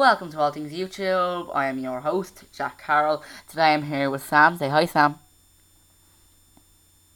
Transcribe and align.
Welcome 0.00 0.32
to 0.32 0.40
All 0.40 0.50
Things 0.50 0.72
YouTube. 0.72 1.54
I 1.54 1.66
am 1.66 1.78
your 1.78 2.00
host, 2.00 2.44
Jack 2.54 2.82
Carroll. 2.82 3.22
Today 3.46 3.74
I'm 3.74 3.82
here 3.82 4.08
with 4.08 4.24
Sam. 4.24 4.56
Say 4.56 4.70
hi, 4.70 4.86
Sam. 4.86 5.16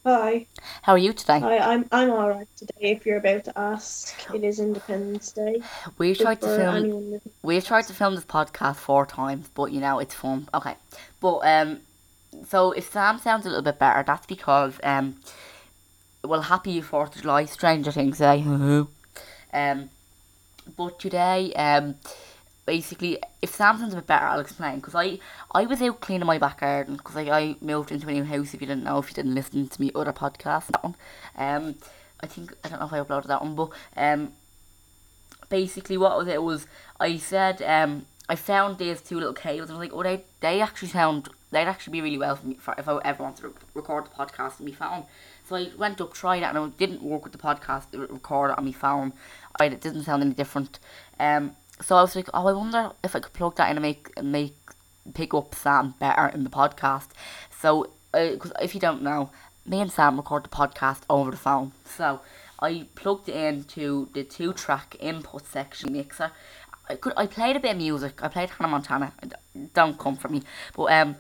Hi. 0.05 0.45
How 0.83 0.93
are 0.93 0.99
you 0.99 1.15
today? 1.15 1.41
Hi, 1.41 1.57
I'm 1.61 1.87
I'm 1.91 2.11
alright 2.11 2.47
today. 2.59 2.93
If 2.93 3.07
you're 3.07 3.17
about 3.17 3.47
to 3.47 3.59
ask, 3.59 4.15
it 4.35 4.45
is 4.45 4.61
Independence 4.61 5.33
Day. 5.33 5.63
We've 5.97 6.19
tried 6.19 6.43
to 6.43 6.47
film. 6.47 7.21
We've 7.43 7.65
tried 7.65 7.87
to 7.87 7.95
film 7.95 8.17
this 8.17 8.27
podcast 8.27 8.77
four 8.77 9.07
times, 9.07 9.49
but 9.55 9.73
you 9.73 9.81
know 9.81 9.99
it's 9.99 10.15
fun. 10.15 10.51
Okay, 10.53 10.75
but 11.23 11.39
um, 11.39 11.81
so 12.47 12.73
if 12.73 12.93
Sam 12.93 13.19
sounds 13.19 13.47
a 13.47 13.49
little 13.49 13.65
bit 13.65 13.79
better, 13.79 14.05
that's 14.07 14.27
because 14.27 14.79
um, 14.83 15.17
well, 16.23 16.43
happy 16.43 16.83
Fourth 16.83 17.17
of 17.17 17.23
July, 17.23 17.47
Stranger 17.47 17.93
Things 17.93 18.19
Day. 18.19 18.43
um, 19.55 19.89
but 20.77 21.01
today 21.01 21.51
um, 21.55 21.95
basically, 22.67 23.19
if 23.43 23.55
Samson's 23.55 23.93
a 23.93 23.97
bit 23.97 24.07
better, 24.07 24.27
I'll 24.27 24.41
explain. 24.41 24.77
Because 24.77 24.95
I 24.95 25.19
I 25.53 25.65
was 25.67 25.83
out 25.83 26.01
cleaning 26.01 26.27
my 26.27 26.39
back 26.39 26.61
garden 26.61 26.97
because 26.97 27.17
I, 27.17 27.23
I 27.31 27.57
moved 27.61 27.93
into 27.93 28.09
a 28.09 28.13
new 28.13 28.25
house. 28.25 28.55
If 28.55 28.61
you 28.61 28.67
didn't 28.67 28.85
know, 28.85 28.99
if 28.99 29.09
you 29.09 29.15
didn't 29.15 29.35
listen 29.35 29.69
to 29.69 29.81
me 29.81 29.91
other 29.95 30.13
podcast, 30.13 30.67
that 30.69 30.83
one. 30.83 30.97
Um, 31.37 31.77
I 32.21 32.27
think 32.27 32.55
I 32.65 32.69
don't 32.69 32.81
know 32.81 32.87
if 32.87 32.93
I 32.93 33.01
uploaded 33.01 33.27
that 33.27 33.43
one, 33.43 33.55
but 33.55 33.71
um 33.97 34.33
basically 35.51 35.99
what 35.99 36.17
was 36.17 36.27
it 36.27 36.43
was 36.43 36.67
I 36.99 37.17
said 37.19 37.61
um 37.63 38.07
I 38.29 38.37
found 38.37 38.79
these 38.79 39.03
two 39.03 39.17
little 39.17 39.35
cables 39.35 39.69
and 39.69 39.77
I 39.77 39.81
was 39.81 39.89
like, 39.89 39.97
oh 39.97 40.03
they 40.03 40.25
they 40.41 40.61
actually 40.61 40.89
sound 40.89 41.29
they'd 41.51 41.69
actually 41.69 41.93
be 41.93 42.01
really 42.01 42.19
well 42.19 42.37
for 42.37 42.47
me 42.47 42.55
for 42.55 42.75
if 42.79 42.89
I 42.89 42.99
ever 43.05 43.23
want 43.23 43.37
to 43.39 43.49
re- 43.49 43.55
record 43.75 44.07
the 44.07 44.11
podcast 44.11 44.61
on 44.61 44.67
my 44.67 44.73
phone. 44.73 45.05
So 45.47 45.57
I 45.57 45.71
went 45.77 46.01
up, 46.01 46.15
tried 46.15 46.43
it, 46.43 46.45
and 46.45 46.57
it 46.57 46.79
didn't 46.79 47.03
work 47.03 47.25
with 47.25 47.33
the 47.33 47.39
podcast. 47.39 47.87
Record 47.93 48.53
on 48.53 48.65
my 48.65 48.73
phone. 48.73 49.13
I 49.61 49.67
it 49.67 49.83
didn't 49.83 50.05
sound 50.05 50.23
any 50.23 50.33
different. 50.33 50.79
Um, 51.21 51.55
so 51.81 51.97
I 51.97 52.03
was 52.03 52.15
like, 52.17 52.29
oh, 52.33 52.47
I 52.47 52.53
wonder 52.53 52.93
if 53.03 53.17
I 53.17 53.21
could 53.21 53.33
plug 53.33 53.57
that 53.57 53.71
in 53.71 53.77
and 53.77 53.83
make 53.83 54.23
make 54.23 54.57
pick 55.13 55.35
up 55.35 55.55
Sam 55.55 55.95
better 55.99 56.27
in 56.29 56.45
the 56.45 56.51
podcast. 56.51 57.09
So, 57.61 57.91
because 58.13 58.53
if 58.61 58.75
you 58.75 58.81
don't 58.81 59.03
know, 59.03 59.31
me 59.67 59.81
and 59.81 59.93
Sam 59.93 60.17
record 60.17 60.45
the 60.45 60.49
podcast 60.49 61.03
over 61.11 61.31
the 61.31 61.37
phone. 61.37 61.73
So 61.85 62.21
I 62.61 62.87
plugged 62.95 63.29
it 63.29 63.37
into 63.37 64.09
the 64.15 64.25
two 64.25 64.53
track 64.53 64.97
input 65.01 65.47
section 65.47 65.93
mixer. 65.93 66.31
I 66.89 66.97
could 66.97 67.15
I 67.17 67.27
played 67.27 67.57
a 67.57 67.61
bit 67.61 67.73
of 67.73 67.77
music. 67.79 68.23
I 68.23 68.29
played 68.29 68.51
Hannah 68.51 68.71
Montana. 68.71 69.13
Don't 69.73 69.99
come 69.99 70.17
for 70.17 70.29
me, 70.29 70.43
but 70.75 70.93
um. 70.93 71.17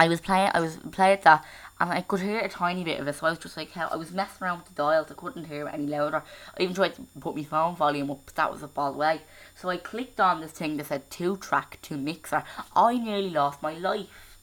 I 0.00 0.08
was 0.08 0.22
playing, 0.22 0.50
I 0.54 0.60
was 0.60 0.78
playing 0.92 1.18
that, 1.24 1.44
and 1.80 1.90
I 1.90 2.02
could 2.02 2.20
hear 2.20 2.40
a 2.40 2.48
tiny 2.48 2.84
bit 2.84 3.00
of 3.00 3.08
it. 3.08 3.14
So 3.14 3.26
I 3.26 3.30
was 3.30 3.38
just 3.38 3.56
like, 3.56 3.70
hell, 3.70 3.88
I 3.90 3.96
was 3.96 4.12
messing 4.12 4.42
around 4.42 4.58
with 4.58 4.68
the 4.68 4.74
dials. 4.74 5.10
I 5.10 5.14
couldn't 5.14 5.46
hear 5.46 5.66
it 5.66 5.72
any 5.72 5.86
louder. 5.86 6.22
I 6.58 6.62
even 6.62 6.74
tried 6.74 6.94
to 6.96 7.02
put 7.18 7.34
my 7.34 7.42
phone 7.42 7.74
volume 7.74 8.10
up, 8.10 8.20
but 8.26 8.34
that 8.34 8.52
was 8.52 8.62
a 8.62 8.68
ball 8.68 8.92
way. 8.92 9.22
So 9.54 9.70
I 9.70 9.78
clicked 9.78 10.20
on 10.20 10.42
this 10.42 10.52
thing 10.52 10.76
that 10.76 10.86
said 10.86 11.10
two 11.10 11.38
track, 11.38 11.78
two 11.80 11.96
mixer. 11.96 12.44
I 12.76 12.98
nearly 12.98 13.30
lost 13.30 13.62
my 13.62 13.72
life. 13.72 14.36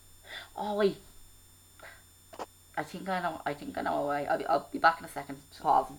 Oh 0.55 0.81
I 2.75 2.83
think 2.83 3.07
I 3.09 3.21
know. 3.21 3.41
I 3.45 3.53
think 3.53 3.77
I 3.77 3.81
know 3.81 4.03
a 4.03 4.07
way. 4.07 4.27
I'll 4.27 4.37
be, 4.37 4.45
I'll 4.45 4.69
be 4.71 4.79
back 4.79 4.99
in 4.99 5.05
a 5.05 5.09
second. 5.09 5.37
Pause. 5.59 5.93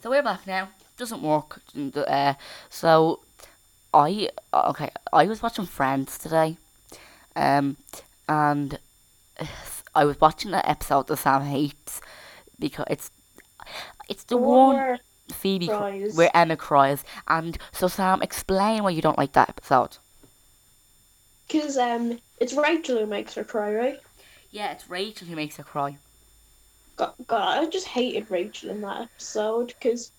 So 0.00 0.10
we're 0.10 0.22
back 0.22 0.46
now. 0.46 0.68
Doesn't 0.96 1.22
work. 1.22 1.60
Uh, 1.96 2.34
so 2.68 3.20
I 3.92 4.28
okay. 4.52 4.90
I 5.12 5.26
was 5.26 5.42
watching 5.42 5.66
Friends 5.66 6.18
today 6.18 6.56
um, 7.34 7.76
and 8.28 8.78
I 9.94 10.04
was 10.04 10.20
watching 10.20 10.50
the 10.50 10.68
episode 10.68 11.06
that 11.06 11.16
Sam 11.16 11.42
hates 11.42 12.00
because 12.58 12.86
it's 12.90 13.10
it's 14.08 14.24
the 14.24 14.36
one 14.36 14.98
Phoebe 15.32 15.68
cr- 15.68 15.74
cries. 15.74 16.16
where 16.16 16.30
Emma 16.34 16.56
cries, 16.56 17.04
and 17.28 17.56
so 17.72 17.88
Sam, 17.88 18.22
explain 18.22 18.82
why 18.82 18.90
you 18.90 19.02
don't 19.02 19.18
like 19.18 19.32
that 19.32 19.48
episode. 19.48 19.98
Because 21.46 21.76
um, 21.76 22.18
it's 22.40 22.54
Rachel 22.54 22.98
who 22.98 23.06
makes 23.06 23.34
her 23.34 23.44
cry, 23.44 23.72
right? 23.74 24.00
Yeah, 24.50 24.72
it's 24.72 24.88
Rachel 24.88 25.26
who 25.26 25.36
makes 25.36 25.56
her 25.56 25.62
cry. 25.62 25.98
God, 26.96 27.14
God, 27.26 27.58
I 27.58 27.66
just 27.66 27.86
hated 27.86 28.30
Rachel 28.30 28.70
in 28.70 28.80
that 28.82 29.02
episode 29.02 29.68
because 29.68 30.12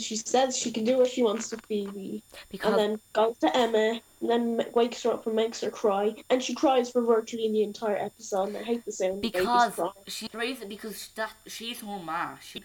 she 0.00 0.16
says 0.16 0.56
she 0.56 0.70
can 0.70 0.84
do 0.84 0.98
what 0.98 1.08
she 1.08 1.22
wants 1.22 1.48
to 1.50 1.56
Phoebe, 1.68 2.22
Because 2.50 2.72
and 2.72 2.78
then 2.78 3.00
goes 3.12 3.38
to 3.38 3.56
Emma, 3.56 4.00
and 4.20 4.30
then 4.30 4.66
wakes 4.74 5.02
her 5.02 5.12
up 5.12 5.26
and 5.26 5.36
makes 5.36 5.60
her 5.60 5.70
cry, 5.70 6.14
and 6.30 6.42
she 6.42 6.54
cries 6.54 6.90
for 6.90 7.02
virtually 7.02 7.50
the 7.50 7.62
entire 7.62 7.96
episode. 7.96 8.48
And 8.48 8.56
I 8.58 8.62
hate 8.62 8.84
the 8.84 8.92
sound 8.92 9.22
because 9.22 9.80
she 10.06 10.28
raised 10.32 10.62
it 10.62 10.68
because 10.68 11.08
that 11.16 11.32
she's 11.46 11.80
her 11.80 11.98
ma. 11.98 12.36
She 12.40 12.62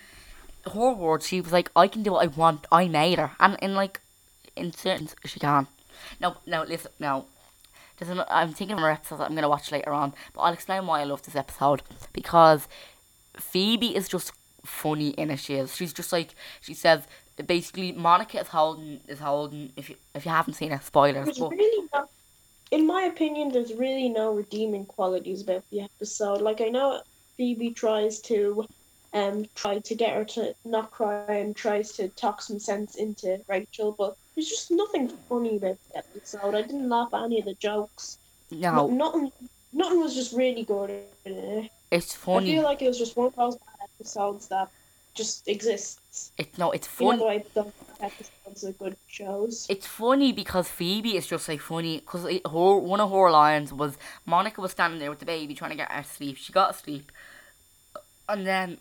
her 0.71 0.93
words. 0.93 1.27
She 1.27 1.41
was 1.41 1.51
like, 1.51 1.71
I 1.75 1.87
can 1.87 2.03
do 2.03 2.13
what 2.13 2.23
I 2.23 2.27
want. 2.27 2.67
I 2.71 2.87
made 2.87 3.19
her, 3.19 3.31
and 3.39 3.57
in 3.61 3.75
like 3.75 4.01
in 4.55 4.73
certain 4.73 5.09
she 5.25 5.39
can. 5.39 5.67
No, 6.19 6.37
no, 6.45 6.63
listen, 6.63 6.91
no. 6.99 7.25
There's 7.97 8.09
an, 8.09 8.23
I'm 8.29 8.53
thinking 8.53 8.77
of 8.77 8.83
an 8.83 8.91
episode 8.91 9.17
that 9.17 9.29
I'm 9.29 9.35
gonna 9.35 9.49
watch 9.49 9.71
later 9.71 9.91
on, 9.91 10.13
but 10.33 10.41
I'll 10.41 10.53
explain 10.53 10.87
why 10.87 11.01
I 11.01 11.03
love 11.03 11.21
this 11.21 11.35
episode 11.35 11.83
because 12.13 12.67
Phoebe 13.37 13.95
is 13.95 14.09
just 14.09 14.31
funny 14.66 15.09
in 15.09 15.31
it. 15.31 15.39
She 15.39 15.55
is. 15.55 15.75
She's 15.75 15.94
just 15.94 16.11
like 16.11 16.35
she 16.61 16.73
says. 16.73 17.03
Basically, 17.47 17.91
Monica 17.91 18.39
is 18.39 18.47
holding 18.49 19.01
is 19.07 19.19
holding. 19.19 19.72
If 19.75 19.89
you 19.89 19.95
if 20.13 20.25
you 20.25 20.31
haven't 20.31 20.53
seen 20.55 20.72
it, 20.72 20.83
spoilers. 20.83 21.25
There's 21.25 21.39
But 21.39 21.51
really 21.51 21.88
no, 21.94 22.05
in 22.72 22.85
my 22.85 23.03
opinion, 23.03 23.49
there's 23.49 23.73
really 23.73 24.09
no 24.09 24.33
redeeming 24.33 24.85
qualities 24.85 25.41
about 25.41 25.63
the 25.72 25.81
episode. 25.81 26.41
Like 26.41 26.61
I 26.61 26.69
know 26.69 27.01
Phoebe 27.38 27.72
tries 27.72 28.19
to, 28.22 28.67
um, 29.13 29.45
try 29.55 29.79
to 29.79 29.95
get 29.95 30.16
her 30.16 30.25
to 30.25 30.53
not 30.66 30.91
cry 30.91 31.25
and 31.29 31.55
tries 31.55 31.93
to 31.93 32.09
talk 32.09 32.41
some 32.41 32.59
sense 32.59 32.95
into 32.95 33.39
Rachel, 33.47 33.95
but 33.97 34.16
there's 34.35 34.49
just 34.49 34.69
nothing 34.69 35.09
funny 35.28 35.57
about 35.57 35.78
the 35.91 35.97
episode. 35.97 36.53
I 36.53 36.61
didn't 36.61 36.89
laugh 36.89 37.13
at 37.13 37.23
any 37.23 37.39
of 37.39 37.45
the 37.45 37.55
jokes. 37.55 38.19
no, 38.51 38.88
No, 38.88 38.88
nothing. 38.88 39.31
Nothing 39.73 40.01
was 40.01 40.13
just 40.13 40.33
really 40.33 40.63
good 40.63 41.69
it's 41.91 42.13
funny. 42.13 42.51
I 42.51 42.55
feel 42.55 42.63
like 42.63 42.81
it 42.81 42.88
was 42.88 42.97
just 42.97 43.17
one 43.17 43.31
bad 43.35 43.53
episodes 44.01 44.47
that 44.47 44.69
just 45.13 45.47
exists. 45.47 46.31
It's 46.38 46.57
no, 46.57 46.72
it's 46.72 46.88
funny. 46.88 47.17
the 47.17 47.25
way 47.25 47.45
those 47.53 47.72
episodes 48.00 48.63
are 48.63 48.72
good 48.72 48.97
shows. 49.07 49.67
It's 49.69 49.85
funny 49.85 50.31
because 50.31 50.67
Phoebe 50.67 51.17
is 51.17 51.28
just 51.28 51.47
like 51.47 51.62
funny 51.62 52.00
because 52.00 52.23
one 52.45 53.00
of 53.00 53.11
her 53.11 53.31
lines 53.31 53.73
was 53.73 53.97
Monica 54.25 54.61
was 54.61 54.72
standing 54.72 55.00
there 55.00 55.09
with 55.09 55.19
the 55.19 55.25
baby 55.25 55.53
trying 55.53 55.72
to 55.72 55.78
get 55.78 55.91
her 55.91 56.01
to 56.01 56.07
sleep. 56.07 56.38
She 56.38 56.53
got 56.53 56.72
asleep, 56.72 57.11
and 58.28 58.47
then 58.47 58.78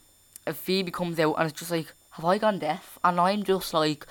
Phoebe 0.52 0.90
comes 0.90 1.18
out 1.18 1.34
and 1.34 1.50
it's 1.50 1.58
just 1.58 1.70
like, 1.70 1.92
"Have 2.10 2.24
I 2.24 2.38
gone 2.38 2.58
deaf?" 2.58 2.98
And 3.04 3.20
I'm 3.20 3.42
just 3.42 3.74
like, 3.74 4.06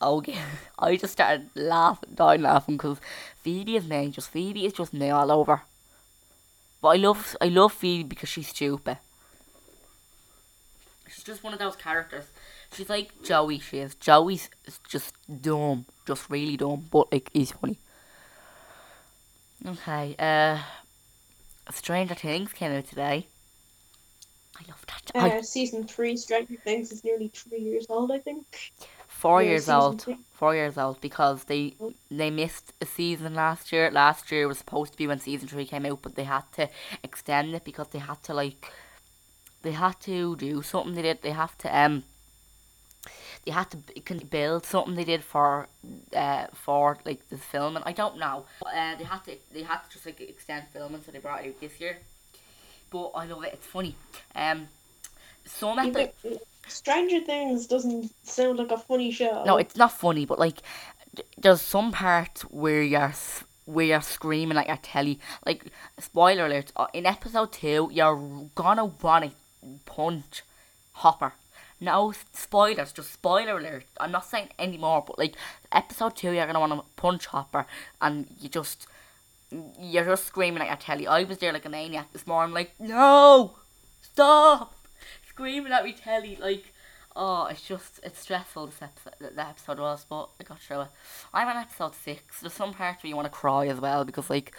"Okay." 0.00 0.38
I 0.78 0.96
just 0.96 1.14
started 1.14 1.50
laughing, 1.54 2.10
dying 2.14 2.42
laughing 2.42 2.76
because 2.76 3.00
Phoebe 3.42 3.76
is 3.76 3.86
me. 3.86 4.10
Just 4.10 4.30
Phoebe 4.30 4.66
is 4.66 4.74
just 4.74 4.92
me 4.92 5.10
all 5.10 5.32
over. 5.32 5.62
But 6.82 6.88
I 6.88 6.96
love 6.96 7.36
I 7.40 7.48
love 7.48 7.72
Phoebe 7.72 8.04
because 8.04 8.28
she's 8.28 8.48
stupid. 8.48 8.98
She's 11.10 11.24
just 11.24 11.42
one 11.42 11.52
of 11.52 11.58
those 11.58 11.76
characters. 11.76 12.26
She's 12.72 12.88
like 12.88 13.22
Joey. 13.22 13.58
She 13.58 13.78
is. 13.78 13.94
Joey's 13.96 14.48
just 14.88 15.14
dumb, 15.42 15.86
just 16.06 16.30
really 16.30 16.56
dumb, 16.56 16.86
but 16.90 17.12
like 17.12 17.30
he's 17.32 17.52
funny. 17.52 17.78
Okay. 19.66 20.14
Uh, 20.18 20.58
Stranger 21.70 22.14
Things 22.14 22.52
came 22.52 22.72
out 22.72 22.86
today. 22.86 23.28
I 24.58 24.62
love 24.68 24.84
that. 24.86 25.10
I, 25.14 25.30
Uh, 25.38 25.42
season 25.42 25.86
three, 25.86 26.16
Stranger 26.16 26.56
Things 26.56 26.92
is 26.92 27.04
nearly 27.04 27.28
three 27.28 27.60
years 27.60 27.86
old, 27.88 28.12
I 28.12 28.18
think. 28.18 28.72
four 29.06 29.42
yeah, 29.42 29.50
years 29.50 29.68
old. 29.68 30.06
Four 30.32 30.54
years 30.54 30.78
old 30.78 31.00
because 31.00 31.44
they 31.44 31.74
they 32.10 32.30
missed 32.30 32.72
a 32.80 32.86
season 32.86 33.34
last 33.34 33.72
year. 33.72 33.90
Last 33.90 34.30
year 34.32 34.48
was 34.48 34.58
supposed 34.58 34.92
to 34.92 34.98
be 34.98 35.06
when 35.06 35.20
season 35.20 35.48
three 35.48 35.66
came 35.66 35.86
out, 35.86 36.02
but 36.02 36.14
they 36.14 36.24
had 36.24 36.44
to 36.54 36.68
extend 37.02 37.54
it 37.54 37.64
because 37.64 37.88
they 37.88 37.98
had 37.98 38.22
to 38.24 38.34
like 38.34 38.72
they 39.62 39.72
had 39.72 40.00
to 40.00 40.36
do 40.36 40.62
something. 40.62 40.94
They 40.94 41.02
did. 41.02 41.22
They 41.22 41.30
have 41.32 41.56
to 41.58 41.78
um. 41.78 42.04
They 43.44 43.52
had 43.52 43.70
to 43.70 43.78
can 44.02 44.18
build 44.18 44.66
something 44.66 44.94
they 44.94 45.04
did 45.04 45.24
for 45.24 45.68
uh 46.14 46.46
for 46.52 46.98
like 47.06 47.28
the 47.30 47.38
filming. 47.38 47.82
I 47.86 47.92
don't 47.92 48.18
know. 48.18 48.44
But, 48.60 48.74
uh, 48.74 48.94
they 48.96 49.04
had 49.04 49.24
to 49.24 49.36
they 49.52 49.62
had 49.62 49.78
to 49.84 49.90
just 49.90 50.04
like 50.06 50.20
extend 50.20 50.64
filming, 50.72 51.02
so 51.04 51.10
they 51.12 51.18
brought 51.20 51.44
it 51.44 51.48
out 51.48 51.60
this 51.60 51.80
year. 51.80 51.98
But 52.90 53.08
I 53.14 53.24
love 53.26 53.44
it. 53.44 53.54
It's 53.54 53.66
funny. 53.66 53.94
Um, 54.34 54.68
some 55.44 55.78
epi- 55.78 56.12
Even- 56.24 56.38
Stranger 56.68 57.20
Things 57.20 57.66
doesn't 57.66 58.12
sound 58.24 58.58
like 58.58 58.70
a 58.70 58.78
funny 58.78 59.10
show. 59.10 59.42
No, 59.44 59.56
it's 59.56 59.76
not 59.76 59.92
funny, 59.92 60.24
but 60.26 60.38
like, 60.38 60.58
there's 61.38 61.62
some 61.62 61.92
parts 61.92 62.42
where 62.42 62.82
you're 62.82 63.12
where 63.64 63.86
you're 63.86 64.02
screaming 64.02 64.58
at 64.58 64.66
your 64.68 64.76
telly. 64.76 65.18
Like, 65.46 65.64
spoiler 65.98 66.46
alert: 66.46 66.72
uh, 66.76 66.86
in 66.92 67.06
episode 67.06 67.52
two, 67.52 67.88
you're 67.92 68.16
gonna 68.54 68.84
wanna 68.84 69.32
punch 69.86 70.42
Hopper. 70.94 71.34
No 71.80 72.12
spoilers, 72.32 72.92
just 72.92 73.12
spoiler 73.12 73.58
alert. 73.58 73.86
I'm 73.98 74.12
not 74.12 74.26
saying 74.26 74.50
any 74.58 74.76
more, 74.76 75.02
but 75.06 75.18
like 75.18 75.34
episode 75.72 76.16
two, 76.16 76.32
you're 76.32 76.46
gonna 76.46 76.60
wanna 76.60 76.82
punch 76.96 77.26
Hopper, 77.26 77.66
and 78.00 78.26
you 78.40 78.48
just 78.48 78.86
you're 79.78 80.04
just 80.04 80.26
screaming 80.26 80.62
at 80.62 80.80
tell 80.80 81.00
you. 81.00 81.08
I 81.08 81.24
was 81.24 81.38
there 81.38 81.52
like 81.52 81.64
a 81.64 81.70
maniac 81.70 82.12
this 82.12 82.26
morning, 82.26 82.54
like, 82.54 82.74
no, 82.78 83.56
stop, 84.02 84.74
screaming 85.28 85.72
at 85.72 85.84
me 85.84 85.92
telly, 85.92 86.36
like, 86.40 86.72
Oh, 87.16 87.46
it's 87.46 87.62
just 87.62 87.98
it's 88.04 88.20
stressful. 88.20 88.66
This 88.66 88.80
episode, 88.80 89.34
the 89.34 89.46
episode 89.46 89.80
was, 89.80 90.06
but 90.08 90.28
I 90.40 90.44
got 90.44 90.60
through 90.60 90.82
it. 90.82 90.88
I'm 91.34 91.48
on 91.48 91.56
episode 91.56 91.94
six. 91.94 92.40
There's 92.40 92.52
some 92.52 92.72
parts 92.72 93.02
where 93.02 93.08
you 93.08 93.16
want 93.16 93.26
to 93.26 93.30
cry 93.30 93.66
as 93.66 93.80
well 93.80 94.04
because 94.04 94.30
like. 94.30 94.54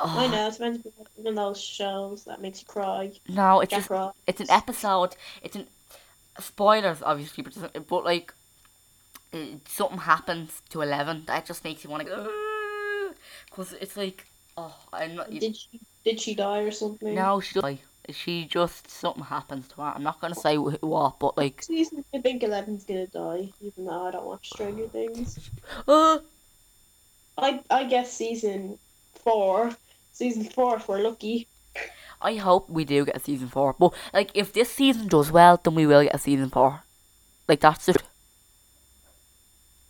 Oh, 0.00 0.14
I 0.18 0.26
know 0.28 0.46
it's 0.46 0.60
meant 0.60 0.82
to 0.84 0.90
be 0.90 0.94
one 1.16 1.26
of 1.26 1.34
those 1.36 1.60
shows 1.60 2.24
that 2.24 2.40
makes 2.40 2.60
you 2.60 2.66
cry. 2.66 3.12
No, 3.28 3.60
it's 3.60 3.70
Jack 3.70 3.80
just 3.80 3.90
Ross. 3.90 4.14
it's 4.26 4.40
an 4.40 4.50
episode. 4.50 5.16
It's 5.42 5.56
an 5.56 5.66
spoilers, 6.38 7.02
obviously, 7.02 7.42
but 7.42 7.86
but 7.88 8.04
like 8.04 8.32
it, 9.32 9.68
something 9.68 9.98
happens 9.98 10.62
to 10.70 10.82
Eleven 10.82 11.24
that 11.26 11.46
just 11.46 11.64
makes 11.64 11.84
you 11.84 11.90
want 11.90 12.04
to 12.04 12.08
go 12.08 13.10
because 13.50 13.72
it's 13.74 13.96
like 13.96 14.26
oh 14.56 14.74
I'm 14.92 15.16
not. 15.16 15.30
Did 15.30 15.56
she 15.56 15.80
did 16.04 16.20
she 16.20 16.34
die 16.34 16.60
or 16.60 16.70
something? 16.70 17.14
no, 17.14 17.40
she 17.40 17.60
like 17.60 17.80
she 18.10 18.44
just 18.46 18.90
something 18.90 19.24
happens 19.24 19.68
to 19.68 19.76
her. 19.76 19.92
I'm 19.94 20.02
not 20.02 20.20
gonna 20.20 20.34
say 20.34 20.56
wh- 20.56 20.82
what, 20.82 21.18
but 21.18 21.36
like 21.36 21.62
Season 21.62 22.04
I 22.14 22.18
think 22.18 22.42
Eleven's 22.42 22.84
gonna 22.84 23.06
die, 23.06 23.50
even 23.60 23.84
though 23.84 24.06
I 24.06 24.10
don't 24.12 24.24
watch 24.26 24.48
Stranger 24.48 24.88
Things. 24.88 25.50
uh, 25.88 26.18
I 27.36 27.60
I 27.68 27.84
guess 27.84 28.12
season 28.12 28.78
four. 29.24 29.72
Season 30.18 30.42
four 30.42 30.74
if 30.74 30.88
we're 30.88 30.98
lucky. 30.98 31.46
I 32.20 32.34
hope 32.34 32.68
we 32.68 32.84
do 32.84 33.04
get 33.04 33.16
a 33.16 33.20
season 33.20 33.46
four. 33.46 33.76
But 33.78 33.94
like 34.12 34.32
if 34.34 34.52
this 34.52 34.68
season 34.68 35.06
does 35.06 35.30
well, 35.30 35.60
then 35.62 35.76
we 35.76 35.86
will 35.86 36.02
get 36.02 36.12
a 36.16 36.18
season 36.18 36.50
four. 36.50 36.82
Like 37.46 37.60
that's 37.60 37.88
it. 37.88 38.02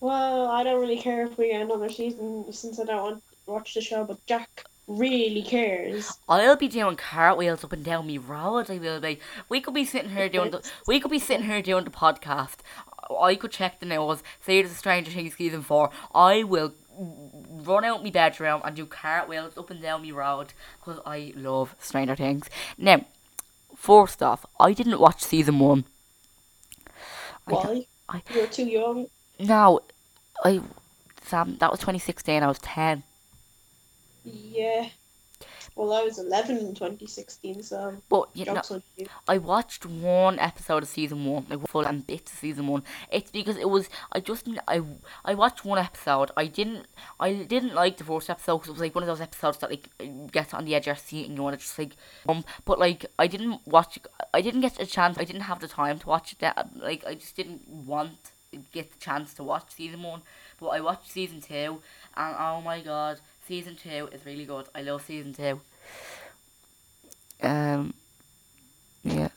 Well, 0.01 0.49
I 0.49 0.65
don't 0.65 0.83
really 0.83 0.99
care 0.99 1.25
if 1.25 1.39
we 1.39 1.49
get 1.49 1.63
another 1.63 1.89
season 1.89 2.45
since 2.53 2.79
I 2.79 2.85
don't 2.85 3.03
want 3.03 3.17
to 3.17 3.51
watch 3.51 3.73
the 3.73 3.81
show, 3.81 4.05
but 4.05 4.19
Jack 4.27 4.67
really 4.87 5.41
cares. 5.43 6.13
I'll 6.29 6.57
be 6.57 6.69
doing 6.69 6.97
cartwheels 6.97 7.65
up 7.65 7.73
and 7.73 7.83
down 7.83 8.07
me 8.07 8.19
road. 8.19 8.71
I 8.71 8.77
will 8.77 9.01
be. 9.01 9.21
We 9.49 9.63
could 9.63 9.73
be 9.73 9.87
sitting 9.87 10.11
here 10.11 10.29
doing 10.29 10.51
the. 10.51 10.63
We 10.87 11.01
could 11.01 11.11
be 11.11 11.19
sitting 11.19 11.47
here 11.47 11.63
doing 11.63 11.85
the 11.85 11.91
podcast. 11.91 12.57
I 13.19 13.35
could 13.35 13.51
check 13.51 13.81
the 13.81 13.87
news. 13.87 14.23
Say 14.45 14.61
there's 14.61 14.73
a 14.73 14.75
Stranger 14.75 15.11
Things 15.11 15.37
season 15.37 15.63
four. 15.63 15.89
I 16.15 16.43
will 16.43 16.75
run 16.99 17.85
out 17.85 18.03
my 18.03 18.11
bedroom 18.11 18.61
and 18.65 18.75
do 18.77 18.87
cartwheels 18.87 19.57
up 19.57 19.71
and 19.71 19.81
down 19.81 20.03
me 20.03 20.13
road 20.13 20.53
because 20.81 21.01
I 21.07 21.33
love 21.37 21.75
Stranger 21.79 22.17
Things. 22.17 22.49
Now, 22.77 23.05
first 23.77 24.23
off, 24.23 24.45
I 24.59 24.73
didn't 24.73 25.01
watch 25.01 25.23
season 25.23 25.59
one. 25.59 25.85
I 27.47 27.53
Why? 27.53 27.87
I- 28.09 28.23
You're 28.35 28.47
too 28.47 28.65
young. 28.65 29.07
No, 29.39 29.81
I 30.45 30.61
Sam. 31.25 31.57
That 31.59 31.71
was 31.71 31.81
2016. 31.81 32.43
I 32.43 32.47
was 32.47 32.59
10. 32.59 33.03
Yeah. 34.25 34.89
Well, 35.79 35.93
I 35.93 36.03
was 36.03 36.19
11 36.19 36.57
in 36.57 36.75
2016, 36.75 37.63
so 37.63 37.95
But 38.09 38.31
you 38.35 38.45
know, 38.45 38.61
you. 38.97 39.07
I 39.29 39.39
watched 39.39 39.87
one 39.87 40.37
episode 40.41 40.83
of 40.83 40.89
season 40.89 41.25
one, 41.25 41.47
like 41.49 41.69
full 41.69 41.87
and 41.87 42.05
bits 42.05 42.33
of 42.33 42.39
season 42.41 42.67
one. 42.67 42.83
It's 43.13 43.31
because 43.31 43.57
it 43.57 43.71
was 43.71 43.89
I 44.11 44.19
just 44.19 44.49
I 44.67 44.83
I 45.25 45.35
watched 45.35 45.65
one 45.65 45.79
episode. 45.79 46.33
I 46.37 46.47
didn't 46.47 46.87
I 47.21 47.33
didn't 47.33 47.75
like 47.77 47.97
the 47.97 48.03
first 48.03 48.29
episode 48.29 48.59
'cause 48.59 48.69
it 48.71 48.73
was 48.73 48.81
like 48.81 48.97
one 48.97 49.05
of 49.05 49.09
those 49.09 49.21
episodes 49.21 49.59
that 49.59 49.71
like 49.71 49.89
gets 50.33 50.53
on 50.53 50.65
the 50.65 50.75
edge 50.75 50.83
of 50.83 50.87
your 50.87 50.97
seat 50.97 51.29
and 51.29 51.37
you 51.37 51.45
want 51.45 51.55
to 51.55 51.65
just 51.65 51.79
like 51.79 51.95
um. 52.29 52.45
But 52.65 52.81
like 52.81 53.07
I 53.17 53.29
didn't 53.29 53.61
watch. 53.65 54.01
I 54.35 54.41
didn't 54.41 54.63
get 54.63 54.81
a 54.81 54.87
chance. 54.87 55.17
I 55.17 55.23
didn't 55.23 55.43
have 55.43 55.61
the 55.61 55.69
time 55.69 56.01
to 56.01 56.09
watch 56.09 56.33
it. 56.33 56.41
That 56.41 56.71
like 56.75 57.07
I 57.07 57.15
just 57.15 57.37
didn't 57.37 57.69
want 57.69 58.33
get 58.73 58.93
the 58.93 58.99
chance 58.99 59.33
to 59.35 59.45
watch 59.45 59.71
season 59.77 60.03
one. 60.03 60.23
But 60.59 60.69
I 60.69 60.81
watched 60.81 61.13
season 61.13 61.41
two, 61.41 61.83
and 62.17 62.37
oh 62.37 62.61
my 62.63 62.81
god, 62.81 63.21
season 63.49 63.77
two 63.83 64.09
is 64.13 64.25
really 64.27 64.45
good. 64.45 64.67
I 64.75 64.83
love 64.83 65.03
season 65.05 65.33
two. 65.33 65.61
Um. 67.43 67.95
Yeah. 69.03 69.31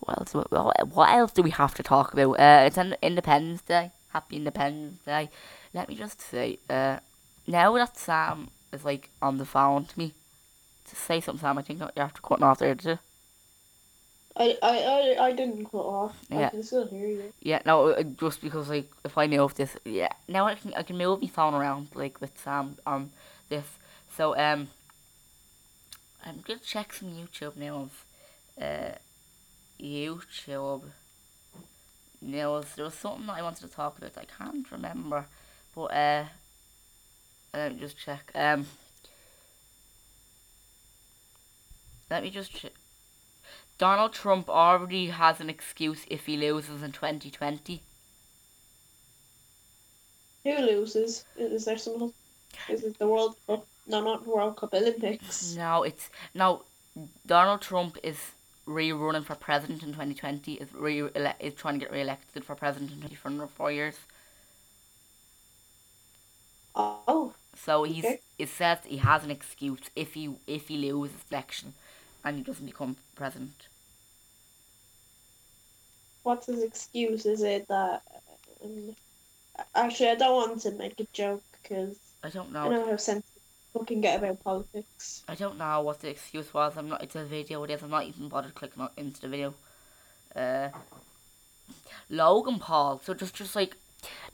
What 0.00 0.18
else? 0.18 0.34
What, 0.34 0.88
what 0.88 1.10
else 1.10 1.32
do 1.32 1.42
we 1.42 1.50
have 1.50 1.74
to 1.74 1.82
talk 1.82 2.12
about? 2.12 2.38
Uh, 2.38 2.64
it's 2.66 2.78
an 2.78 2.96
Independence 3.02 3.62
Day. 3.62 3.92
Happy 4.12 4.36
Independence 4.36 5.00
Day. 5.04 5.30
Let 5.72 5.88
me 5.88 5.94
just 5.94 6.20
say, 6.20 6.58
uh, 6.68 6.98
now 7.46 7.74
that 7.74 7.96
Sam 7.96 8.48
is 8.72 8.84
like 8.84 9.10
on 9.22 9.38
the 9.38 9.44
phone 9.44 9.84
to 9.86 9.98
me, 9.98 10.12
to 10.88 10.96
say 10.96 11.20
something, 11.20 11.40
Sam. 11.40 11.58
I 11.58 11.62
think 11.62 11.80
you 11.80 11.88
have 11.96 12.14
to 12.14 12.22
cut 12.22 12.42
off 12.42 12.58
there. 12.58 12.74
I, 14.36 14.56
I, 14.62 14.78
I, 15.18 15.26
I 15.26 15.32
didn't 15.32 15.64
cut 15.70 15.78
off. 15.84 16.16
I 16.30 16.40
Yeah. 16.40 16.50
can 16.50 16.62
still 16.62 16.86
hear 16.86 17.06
you. 17.08 17.32
Yeah, 17.40 17.60
no, 17.66 17.88
uh, 17.88 18.02
just 18.02 18.40
because 18.40 18.68
like 18.68 18.90
if 19.04 19.18
I 19.18 19.26
move 19.26 19.54
this, 19.54 19.76
yeah, 19.84 20.12
now 20.28 20.46
I 20.46 20.54
can 20.54 20.72
I 20.74 20.82
can 20.82 20.96
move 20.96 21.20
my 21.20 21.28
phone 21.28 21.54
around 21.54 21.88
like 21.94 22.20
with 22.20 22.38
Sam 22.38 22.76
on 22.86 23.10
this. 23.48 23.66
So 24.16 24.36
um, 24.36 24.68
I'm 26.24 26.40
gonna 26.46 26.60
check 26.60 26.92
some 26.92 27.08
YouTube 27.10 27.56
now 27.56 27.76
of 27.88 28.04
uh 28.62 28.94
YouTube 29.80 30.82
news. 32.20 32.66
There 32.76 32.84
was 32.84 32.94
something 32.94 33.26
that 33.26 33.36
I 33.38 33.42
wanted 33.42 33.62
to 33.68 33.74
talk 33.74 33.98
about. 33.98 34.16
I 34.16 34.24
can't 34.24 34.70
remember, 34.70 35.26
but 35.74 35.84
uh, 35.86 36.24
let 37.52 37.74
me 37.74 37.80
just 37.80 37.98
check. 37.98 38.30
Um, 38.34 38.66
let 42.10 42.22
me 42.22 42.30
just 42.30 42.52
check. 42.54 42.72
Donald 43.80 44.12
Trump 44.12 44.50
already 44.50 45.06
has 45.06 45.40
an 45.40 45.48
excuse 45.48 46.04
if 46.08 46.26
he 46.26 46.36
loses 46.36 46.82
in 46.82 46.92
2020. 46.92 47.82
Who 50.44 50.58
loses? 50.58 51.24
Is 51.36 51.64
there 51.64 51.78
some? 51.78 52.12
Is 52.68 52.84
it 52.84 52.98
the 52.98 53.08
World 53.08 53.36
Cup? 53.46 53.66
No, 53.86 54.02
not 54.02 54.26
World 54.26 54.56
Cup. 54.58 54.74
Olympics. 54.74 55.56
No, 55.56 55.82
it's 55.82 56.10
no. 56.34 56.64
Donald 57.26 57.62
Trump 57.62 57.96
is 58.02 58.32
re-running 58.66 59.22
for 59.22 59.34
president 59.34 59.82
in 59.82 59.90
2020. 59.92 60.54
Is 60.54 60.68
re 60.74 61.02
is 61.40 61.54
trying 61.54 61.74
to 61.74 61.80
get 61.80 61.92
re-elected 61.92 62.44
for 62.44 62.54
president 62.54 62.92
in 62.92 63.00
20 63.00 63.14
for 63.14 63.28
another 63.28 63.48
four 63.48 63.72
years. 63.72 63.96
Oh, 66.74 67.34
So 67.56 67.84
he's 67.84 68.04
Okay. 68.04 68.20
it 68.38 68.48
says 68.50 68.78
he 68.84 68.98
has 68.98 69.24
an 69.24 69.30
excuse 69.30 69.90
if 69.96 70.14
he 70.14 70.36
if 70.46 70.68
he 70.68 70.76
loses 70.78 71.24
election, 71.30 71.74
and 72.24 72.36
he 72.36 72.42
doesn't 72.42 72.66
become 72.66 72.96
president. 73.14 73.68
what's 76.22 76.46
his 76.46 76.62
excuse? 76.62 77.26
Is 77.26 77.42
it 77.42 77.66
that? 77.68 78.02
Um, 78.64 78.94
actually, 79.74 80.10
I 80.10 80.14
don't 80.14 80.34
want 80.34 80.60
to 80.62 80.70
make 80.72 80.98
a 81.00 81.06
joke 81.12 81.42
because 81.62 81.96
I 82.22 82.28
don't 82.28 82.52
know. 82.52 82.60
I 82.60 82.68
know. 82.68 82.84
know 82.84 82.90
how 82.90 82.96
sensitive 82.96 83.42
people 83.72 83.86
can 83.86 84.00
get 84.00 84.18
about 84.18 84.42
politics. 84.44 85.24
I 85.28 85.34
don't 85.34 85.58
know 85.58 85.80
what 85.82 86.00
the 86.00 86.10
excuse 86.10 86.52
was. 86.52 86.76
I'm 86.76 86.88
not. 86.88 87.02
It's 87.02 87.16
a 87.16 87.24
video. 87.24 87.62
It 87.64 87.70
is. 87.70 87.82
I'm 87.82 87.90
not 87.90 88.06
even 88.06 88.28
bothered 88.28 88.54
clicking 88.54 88.82
on, 88.82 88.90
into 88.96 89.22
the 89.22 89.28
video. 89.28 89.54
Uh, 90.34 90.68
Logan 92.08 92.58
Paul. 92.58 93.00
So 93.04 93.14
just 93.14 93.34
just 93.34 93.56
like, 93.56 93.76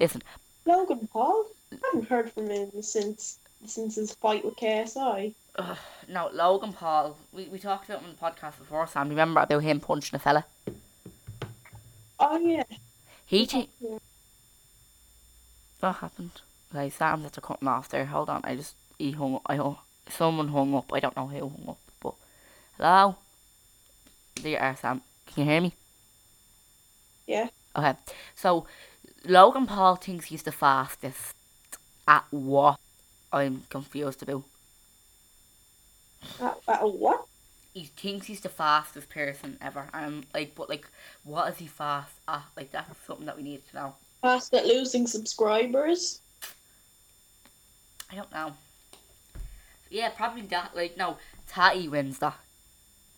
listen. 0.00 0.22
Logan 0.64 1.08
Paul. 1.12 1.46
I 1.72 1.76
haven't 1.92 2.08
heard 2.08 2.32
from 2.32 2.48
him 2.50 2.70
since 2.82 3.38
since 3.66 3.96
his 3.96 4.12
fight 4.12 4.44
with 4.44 4.56
KSI. 4.56 5.34
Ugh, 5.56 5.78
no, 6.08 6.28
Logan 6.32 6.72
Paul. 6.72 7.16
We, 7.32 7.44
we 7.48 7.58
talked 7.58 7.88
about 7.88 8.00
him 8.02 8.10
on 8.10 8.16
the 8.16 8.22
podcast 8.22 8.58
before, 8.58 8.86
Sam. 8.86 9.08
Remember 9.08 9.40
about 9.40 9.62
him 9.62 9.80
punching 9.80 10.14
a 10.16 10.18
fella? 10.18 10.44
Oh 12.18 12.36
yeah. 12.38 12.64
He 13.24 13.46
t- 13.46 13.68
What 15.80 15.96
happened? 15.96 16.40
Okay, 16.74 16.90
Sam's 16.90 17.24
had 17.24 17.32
to 17.34 17.40
cut 17.40 17.60
him 17.62 17.68
off 17.68 17.88
there. 17.88 18.04
Hold 18.06 18.28
on, 18.28 18.40
I 18.44 18.56
just 18.56 18.74
he 18.98 19.12
hung. 19.12 19.40
I 19.46 19.56
hung. 19.56 19.78
Someone 20.08 20.48
hung 20.48 20.74
up. 20.74 20.92
I 20.92 21.00
don't 21.00 21.16
know 21.16 21.26
who 21.26 21.48
hung 21.48 21.64
up, 21.68 21.78
but 22.00 22.14
hello. 22.76 23.16
There 24.40 24.52
you 24.52 24.58
are, 24.58 24.76
Sam. 24.76 25.00
Can 25.26 25.44
you 25.44 25.50
hear 25.50 25.60
me? 25.60 25.72
Yeah. 27.26 27.48
Okay, 27.76 27.94
so 28.34 28.66
Logan 29.24 29.66
Paul 29.66 29.96
thinks 29.96 30.26
he's 30.26 30.42
the 30.42 30.52
fastest 30.52 31.34
at 32.08 32.24
what? 32.30 32.78
I'm 33.32 33.64
confused 33.68 34.22
about. 34.22 34.44
Uh, 36.40 36.54
uh, 36.68 36.78
what? 36.78 37.26
he 37.76 37.84
thinks 37.84 38.26
he's 38.26 38.40
the 38.40 38.48
fastest 38.48 39.10
person 39.10 39.58
ever. 39.60 39.86
Um, 39.92 40.24
like, 40.32 40.54
but 40.54 40.70
like, 40.70 40.88
what 41.24 41.52
is 41.52 41.58
he 41.58 41.66
fast 41.66 42.14
at? 42.26 42.42
Like, 42.56 42.70
that's 42.72 42.98
something 43.06 43.26
that 43.26 43.36
we 43.36 43.42
need 43.42 43.68
to 43.68 43.76
know. 43.76 43.94
Fast 44.22 44.54
at 44.54 44.64
losing 44.64 45.06
subscribers. 45.06 46.20
I 48.10 48.14
don't 48.14 48.32
know. 48.32 48.54
Yeah, 49.90 50.08
probably 50.08 50.40
that. 50.42 50.74
Like, 50.74 50.96
no, 50.96 51.18
Tati 51.48 51.86
wins 51.88 52.18
that. 52.20 52.38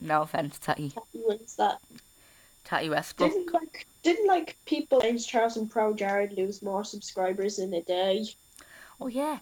No 0.00 0.22
offense, 0.22 0.58
Tati. 0.58 0.92
He 1.12 1.20
wins 1.24 1.54
that. 1.54 1.78
Tati 2.64 2.90
Westbrook. 2.90 3.30
Didn't 3.30 3.52
like 3.52 3.86
didn't 4.02 4.26
like 4.26 4.56
people 4.66 5.00
James 5.00 5.24
Charles 5.24 5.56
and 5.56 5.70
Pro 5.70 5.94
Jared 5.94 6.32
lose 6.32 6.62
more 6.62 6.82
subscribers 6.82 7.60
in 7.60 7.72
a 7.74 7.82
day? 7.82 8.26
Oh 9.00 9.06
yeah. 9.06 9.38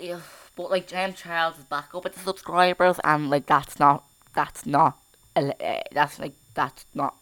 yeah. 0.00 0.20
But 0.56 0.70
like, 0.70 0.86
James 0.86 1.18
Charles 1.18 1.58
is 1.58 1.64
back 1.64 1.94
up 1.94 2.04
at 2.06 2.12
the 2.14 2.20
subscribers, 2.20 2.98
and 3.04 3.30
like, 3.30 3.46
that's 3.46 3.78
not. 3.78 4.04
That's 4.34 4.66
not. 4.66 4.98
eh, 5.36 5.82
That's 5.92 6.18
like. 6.18 6.34
That's 6.54 6.84
not. 6.94 7.14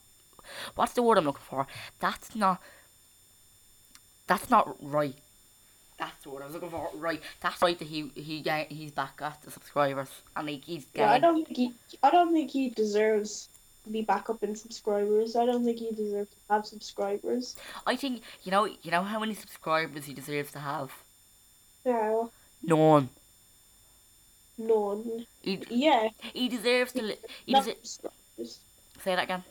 What's 0.74 0.94
the 0.94 1.02
word 1.02 1.18
I'm 1.18 1.24
looking 1.24 1.42
for? 1.48 1.66
That's 2.00 2.34
not. 2.34 2.60
That's 4.26 4.50
not 4.50 4.76
right. 4.80 5.14
That's 5.98 6.22
the 6.22 6.30
word 6.30 6.42
I 6.42 6.46
was 6.46 6.54
looking 6.54 6.70
for. 6.70 6.88
Right. 6.94 7.20
That's 7.40 7.60
right 7.62 7.78
that 7.78 7.86
he 7.88 8.10
he 8.14 8.40
ga- 8.40 8.66
he's 8.70 8.90
back 8.90 9.20
at 9.22 9.42
the 9.42 9.50
subscribers 9.50 10.08
and 10.34 10.46
like 10.46 10.64
he's 10.64 10.86
Yeah, 10.94 11.10
I 11.10 11.18
don't 11.18 11.44
think 11.44 11.56
he 11.56 11.72
I 12.02 12.10
don't 12.10 12.32
think 12.32 12.50
he 12.50 12.70
deserves 12.70 13.48
to 13.84 13.90
be 13.90 14.02
back 14.02 14.30
up 14.30 14.42
in 14.42 14.56
subscribers. 14.56 15.36
I 15.36 15.44
don't 15.46 15.64
think 15.64 15.78
he 15.78 15.90
deserves 15.90 16.30
to 16.30 16.54
have 16.54 16.64
subscribers. 16.66 17.54
I 17.86 17.96
think 17.96 18.22
you 18.44 18.50
know 18.50 18.64
you 18.64 18.90
know 18.90 19.02
how 19.02 19.20
many 19.20 19.34
subscribers 19.34 20.06
he 20.06 20.14
deserves 20.14 20.52
to 20.52 20.58
have. 20.60 20.90
No, 21.84 22.30
None. 22.62 23.08
None. 24.60 25.26
He, 25.42 25.62
Yeah, 25.68 26.08
he 26.32 26.48
deserves 26.48 26.92
to. 26.92 27.16
He 27.46 27.52
no 27.52 27.60
deser- 27.60 27.76
subscribers. 27.82 28.60
say 29.02 29.14
that 29.16 29.24
again. 29.24 29.44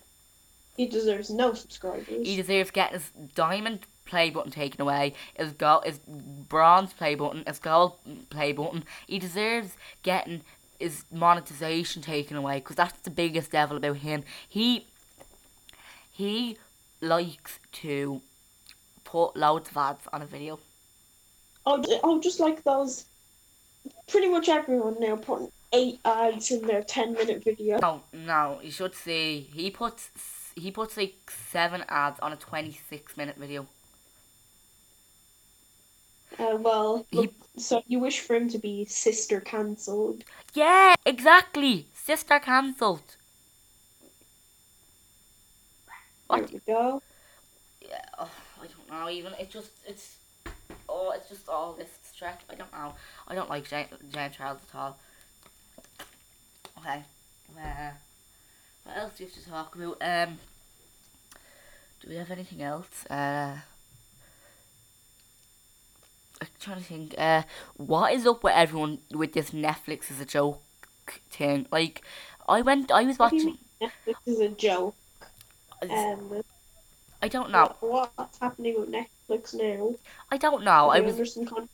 He 0.77 0.85
deserves 0.87 1.29
no 1.29 1.53
subscribers. 1.53 2.05
He 2.07 2.35
deserves 2.37 2.71
getting 2.71 2.99
his 2.99 3.11
diamond 3.35 3.81
play 4.05 4.29
button 4.29 4.51
taken 4.51 4.81
away, 4.81 5.13
his 5.35 5.51
gold, 5.53 5.83
his 5.85 5.99
bronze 6.07 6.93
play 6.93 7.15
button, 7.15 7.43
his 7.45 7.59
gold 7.59 7.97
play 8.29 8.53
button. 8.53 8.85
He 9.05 9.19
deserves 9.19 9.75
getting 10.03 10.41
his 10.79 11.03
monetization 11.11 12.01
taken 12.01 12.37
away 12.37 12.59
because 12.59 12.77
that's 12.77 13.01
the 13.01 13.09
biggest 13.09 13.51
devil 13.51 13.75
about 13.77 13.97
him. 13.97 14.23
He 14.47 14.87
he 16.09 16.57
likes 17.01 17.59
to 17.73 18.21
put 19.03 19.35
loads 19.35 19.69
of 19.69 19.77
ads 19.77 20.07
on 20.13 20.21
a 20.21 20.25
video. 20.25 20.59
Oh, 21.65 21.83
oh, 22.03 22.19
just 22.21 22.39
like 22.39 22.63
those. 22.63 23.05
Pretty 24.07 24.27
much 24.29 24.49
everyone 24.49 24.99
now 24.99 25.15
putting 25.15 25.51
eight 25.73 25.99
ads 26.03 26.51
in 26.51 26.65
their 26.65 26.83
ten 26.83 27.13
minute 27.13 27.43
video. 27.43 27.79
No, 27.79 28.01
no, 28.13 28.59
you 28.61 28.71
should 28.71 28.95
see 28.95 29.49
he 29.53 29.69
puts 29.71 30.09
he 30.55 30.71
puts 30.71 30.97
like 30.97 31.31
seven 31.31 31.83
ads 31.87 32.19
on 32.19 32.33
a 32.33 32.35
twenty 32.35 32.77
six 32.89 33.15
minute 33.17 33.37
video. 33.37 33.67
Uh, 36.37 36.57
well, 36.57 37.05
He- 37.11 37.31
so 37.57 37.83
you 37.87 37.99
wish 37.99 38.19
for 38.21 38.35
him 38.35 38.49
to 38.49 38.57
be 38.59 38.85
sister 38.85 39.41
cancelled. 39.41 40.23
Yeah, 40.53 40.95
exactly. 41.05 41.87
Sister 41.93 42.39
cancelled. 42.39 43.15
There 46.29 46.39
What? 46.41 46.51
we 46.51 46.59
go. 46.59 47.01
Yeah, 47.81 48.05
oh, 48.19 48.29
I 48.61 48.67
don't 48.67 48.89
know. 48.89 49.09
Even 49.09 49.33
it 49.39 49.49
just 49.49 49.71
it's 49.87 50.17
oh, 50.87 51.11
it's 51.15 51.29
just 51.29 51.49
all 51.49 51.73
this 51.73 51.89
I 52.21 52.55
don't 52.55 52.71
know. 52.71 52.93
I 53.27 53.35
don't 53.35 53.49
like 53.49 53.67
James, 53.69 53.89
James 54.11 54.35
Charles 54.35 54.59
at 54.69 54.77
all. 54.77 54.97
Okay. 56.79 57.03
Uh, 57.57 57.91
what 58.83 58.97
else 58.97 59.13
do 59.17 59.23
you 59.23 59.29
have 59.29 59.43
to 59.43 59.49
talk 59.49 59.75
about? 59.75 59.97
Um, 60.01 60.37
do 62.01 62.09
we 62.09 62.15
have 62.15 62.31
anything 62.31 62.61
else? 62.61 63.05
Uh, 63.09 63.57
I'm 66.41 66.47
trying 66.59 66.77
to 66.77 66.83
think. 66.83 67.15
Uh, 67.17 67.43
what 67.75 68.13
is 68.13 68.25
up 68.25 68.43
with 68.43 68.53
everyone 68.53 68.99
with 69.11 69.33
this 69.33 69.51
Netflix 69.51 70.09
is 70.11 70.19
a 70.21 70.25
joke 70.25 70.61
thing? 71.29 71.67
Like, 71.71 72.01
I 72.47 72.61
went. 72.61 72.91
I 72.91 73.03
was 73.03 73.19
What 73.19 73.31
do 73.31 73.37
you 73.37 73.45
watching. 73.45 73.57
Netflix 73.81 74.15
is 74.25 74.39
a 74.39 74.49
joke. 74.49 74.95
Um, 75.89 76.41
I 77.21 77.27
don't 77.27 77.51
know. 77.51 77.75
what, 77.79 78.11
what's 78.15 78.39
happening 78.39 78.79
with 78.79 78.89
Netflix 78.91 79.53
now? 79.53 79.95
I 80.31 80.37
don't 80.37 80.63
know. 80.63 80.89
I 80.89 80.99
was 81.01 81.33
some 81.33 81.45
con- 81.45 81.69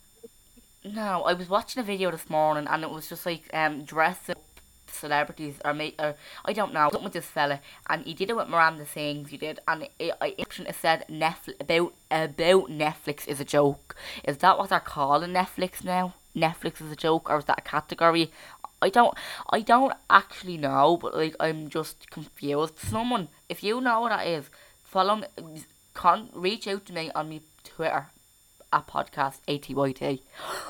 No, 0.86 1.24
I 1.24 1.34
was 1.34 1.50
watching 1.50 1.80
a 1.80 1.84
video 1.84 2.12
this 2.12 2.30
morning 2.30 2.68
and 2.70 2.84
it 2.84 2.92
was 2.92 3.10
just 3.10 3.26
like 3.26 3.50
um 3.56 3.86
dressing 3.86 4.36
up 4.36 4.44
celebrities 4.86 5.56
or 5.66 5.74
make 5.74 5.96
or 6.00 6.14
I 6.46 6.54
don't 6.54 6.76
know 6.76 6.90
something 6.92 7.06
with 7.06 7.14
this 7.14 7.26
fella 7.26 7.60
and 7.90 8.06
he 8.06 8.14
did 8.14 8.30
it 8.30 8.36
with 8.36 8.50
Miranda 8.50 8.86
Sings 8.86 9.32
he 9.32 9.38
did 9.38 9.60
and 9.68 9.82
it, 9.82 9.92
it, 10.00 10.14
it 10.22 10.76
said 10.80 11.06
Netflix 11.10 11.60
about 11.60 11.94
about 12.12 12.70
Netflix 12.70 13.28
is 13.28 13.40
a 13.40 13.44
joke. 13.46 13.96
Is 14.26 14.38
that 14.38 14.60
what 14.60 14.70
they're 14.70 14.80
calling 14.80 15.32
Netflix 15.32 15.84
now? 15.84 16.14
Netflix 16.36 16.80
is 16.80 16.92
a 16.92 16.96
joke 16.96 17.32
or 17.32 17.40
is 17.40 17.46
that 17.46 17.58
a 17.58 17.64
category? 17.64 18.32
I 18.80 18.90
don't 18.90 19.18
I 19.50 19.62
don't 19.62 19.94
actually 20.08 20.58
know 20.58 21.00
but 21.02 21.16
like 21.16 21.36
I'm 21.40 21.68
just 21.68 22.12
confused. 22.12 22.78
Someone 22.78 23.30
if 23.50 23.64
you 23.64 23.82
know 23.82 24.02
what 24.02 24.10
that 24.10 24.28
is 24.28 24.52
follow 24.84 25.16
me 25.16 25.64
con 25.96 26.30
reach 26.32 26.68
out 26.68 26.86
to 26.86 26.94
me 26.94 27.10
on 27.16 27.30
my 27.30 27.42
Twitter 27.64 28.10
at 28.76 28.88
podcast 28.88 29.40
ATYT. 29.48 30.20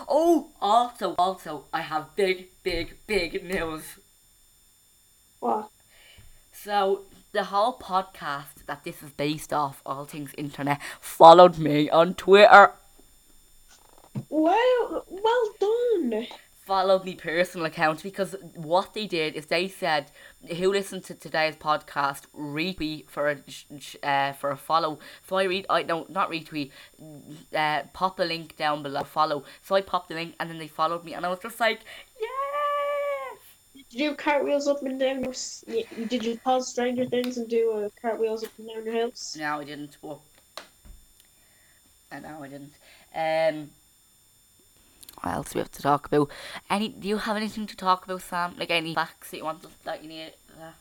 Oh, 0.07 0.51
also, 0.61 1.15
also, 1.17 1.65
I 1.73 1.81
have 1.81 2.15
big, 2.15 2.49
big, 2.61 2.97
big 3.07 3.43
news. 3.43 3.97
What? 5.39 5.69
So, 6.53 7.01
the 7.31 7.45
whole 7.45 7.77
podcast 7.77 8.65
that 8.67 8.83
this 8.83 9.01
is 9.01 9.09
based 9.09 9.51
off, 9.51 9.81
All 9.85 10.05
Things 10.05 10.33
Internet, 10.37 10.79
followed 11.01 11.57
me 11.57 11.89
on 11.89 12.13
Twitter. 12.13 12.73
Well, 14.29 15.05
well 15.09 15.49
done. 15.59 16.27
Followed 16.65 17.05
me 17.05 17.13
personal 17.13 17.67
account 17.67 18.01
because 18.01 18.35
what 18.55 18.95
they 18.95 19.05
did 19.05 19.35
is 19.35 19.45
they 19.45 19.67
said 19.67 20.11
who 20.57 20.71
listened 20.71 21.03
to 21.03 21.13
today's 21.13 21.55
podcast 21.55 22.23
retweet 22.35 23.07
for 23.07 23.29
a 23.29 23.37
uh, 24.07 24.33
for 24.33 24.49
a 24.49 24.57
follow. 24.57 24.97
So 25.27 25.35
I 25.35 25.43
read 25.43 25.67
I 25.69 25.83
no 25.83 26.07
not 26.09 26.31
retweet, 26.31 26.71
uh, 27.53 27.83
pop 27.93 28.19
a 28.19 28.23
link 28.23 28.57
down 28.57 28.81
below 28.81 29.03
follow. 29.03 29.43
So 29.61 29.75
I 29.75 29.81
popped 29.81 30.09
the 30.09 30.15
link 30.15 30.33
and 30.39 30.49
then 30.49 30.57
they 30.57 30.67
followed 30.67 31.05
me 31.05 31.13
and 31.13 31.23
I 31.23 31.29
was 31.29 31.37
just 31.37 31.59
like 31.59 31.81
yeah. 32.19 33.37
Did 33.75 33.85
you 33.89 34.09
do 34.09 34.15
cartwheels 34.15 34.67
up 34.67 34.81
and 34.81 34.99
down 34.99 35.23
your? 35.23 35.33
Did 36.07 36.25
you 36.25 36.37
pause 36.37 36.69
Stranger 36.69 37.05
Things 37.05 37.37
and 37.37 37.47
do 37.47 37.73
uh, 37.73 37.89
cartwheels 38.01 38.43
up 38.43 38.49
and 38.57 38.67
down 38.69 38.85
your 38.85 39.01
house? 39.01 39.37
No, 39.39 39.59
I 39.59 39.65
didn't. 39.65 39.97
Well, 40.01 40.23
I 42.11 42.19
know 42.19 42.41
I 42.41 42.47
didn't. 42.47 42.73
Um, 43.13 43.69
else 45.33 45.53
we 45.53 45.59
have 45.59 45.71
to 45.71 45.81
talk 45.81 46.07
about? 46.07 46.29
Any? 46.69 46.89
Do 46.89 47.07
you 47.07 47.17
have 47.17 47.35
anything 47.37 47.67
to 47.67 47.75
talk 47.75 48.05
about, 48.05 48.21
Sam? 48.21 48.55
Like 48.57 48.71
any 48.71 48.93
facts 48.95 49.31
that 49.31 49.37
you 49.37 49.45
want 49.45 49.63
to, 49.63 49.69
that 49.83 50.01
you 50.03 50.09
need? 50.09 50.33
Uh, 50.59 50.71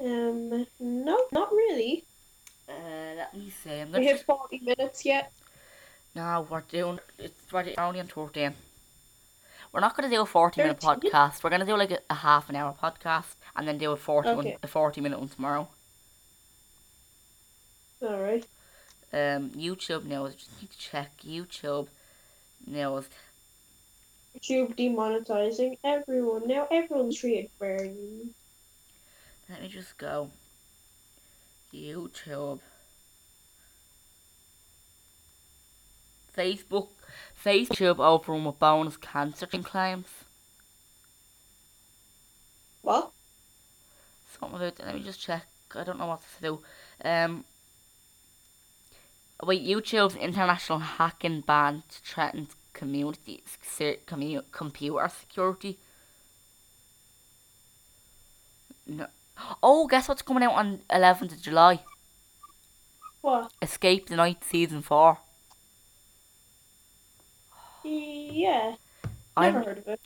Um, 0.00 0.66
no, 0.80 1.18
not 1.32 1.52
really. 1.52 2.04
uh, 2.68 3.14
let 3.16 3.34
me 3.34 3.50
see. 3.62 3.80
I'm 3.80 3.92
We 3.92 4.06
have 4.06 4.16
just, 4.16 4.26
forty 4.26 4.58
minutes 4.60 5.04
yet. 5.04 5.32
no, 6.14 6.46
we're 6.48 6.62
doing. 6.62 6.98
It's 7.18 7.52
we're 7.52 7.72
only 7.78 8.00
on 8.00 8.06
thirteen. 8.06 8.54
We're 9.72 9.80
not 9.80 9.96
gonna 9.96 10.10
do 10.10 10.20
a 10.22 10.26
forty 10.26 10.62
minute 10.62 10.80
podcast. 10.80 11.42
We're 11.42 11.50
gonna 11.50 11.64
do 11.66 11.76
like 11.76 11.90
a, 11.90 11.98
a 12.10 12.14
half 12.14 12.48
an 12.50 12.56
hour 12.56 12.74
podcast 12.82 13.36
and 13.56 13.66
then 13.68 13.78
do 13.78 13.92
a 13.92 13.96
forty 13.96 14.28
one, 14.30 14.38
Okay. 14.46 14.56
a 14.62 14.66
forty 14.66 15.00
minute 15.00 15.18
one 15.18 15.28
tomorrow. 15.28 15.68
All 18.02 18.20
right. 18.20 18.44
Um, 19.12 19.50
YouTube 19.50 20.04
news. 20.04 20.34
Just 20.34 20.60
need 20.60 20.70
to 20.70 20.78
check 20.78 21.10
YouTube 21.24 21.88
news. 22.66 23.08
YouTube 24.36 24.76
demonetizing 24.76 25.78
everyone 25.84 26.48
now. 26.48 26.66
Everyone's 26.70 27.18
treated 27.18 27.50
fairly. 27.58 28.30
Let 29.48 29.62
me 29.62 29.68
just 29.68 29.98
go. 29.98 30.30
YouTube. 31.72 32.60
Facebook. 36.36 36.88
Facebook 37.44 37.98
overrun 37.98 38.44
with 38.44 38.58
bonus 38.58 38.96
cancer 38.96 39.46
claims. 39.46 40.06
What? 42.80 43.10
Something 44.38 44.56
about 44.56 44.78
Let 44.84 44.94
me 44.94 45.02
just 45.02 45.20
check. 45.20 45.46
I 45.74 45.84
don't 45.84 45.98
know 45.98 46.06
what 46.06 46.20
to 46.20 46.42
do. 46.42 46.60
Um. 47.04 47.44
Wait, 49.42 49.62
YouTube's 49.64 50.14
international 50.16 50.78
hacking 50.78 51.40
ban 51.40 51.82
threatens 51.90 52.54
community 52.72 53.42
se- 53.62 53.98
commu- 54.06 54.44
computer 54.52 55.08
security. 55.08 55.78
No. 58.86 59.06
Oh, 59.62 59.86
guess 59.88 60.08
what's 60.08 60.22
coming 60.22 60.44
out 60.44 60.54
on 60.54 60.80
11th 60.90 61.32
of 61.32 61.42
July? 61.42 61.80
What? 63.20 63.50
Escape 63.60 64.08
the 64.08 64.16
Night 64.16 64.44
season 64.44 64.82
four. 64.82 65.18
Yeah. 67.84 68.76
I'm- 69.36 69.54
Never 69.54 69.64
heard 69.64 69.78
of 69.78 69.88
it. 69.88 70.00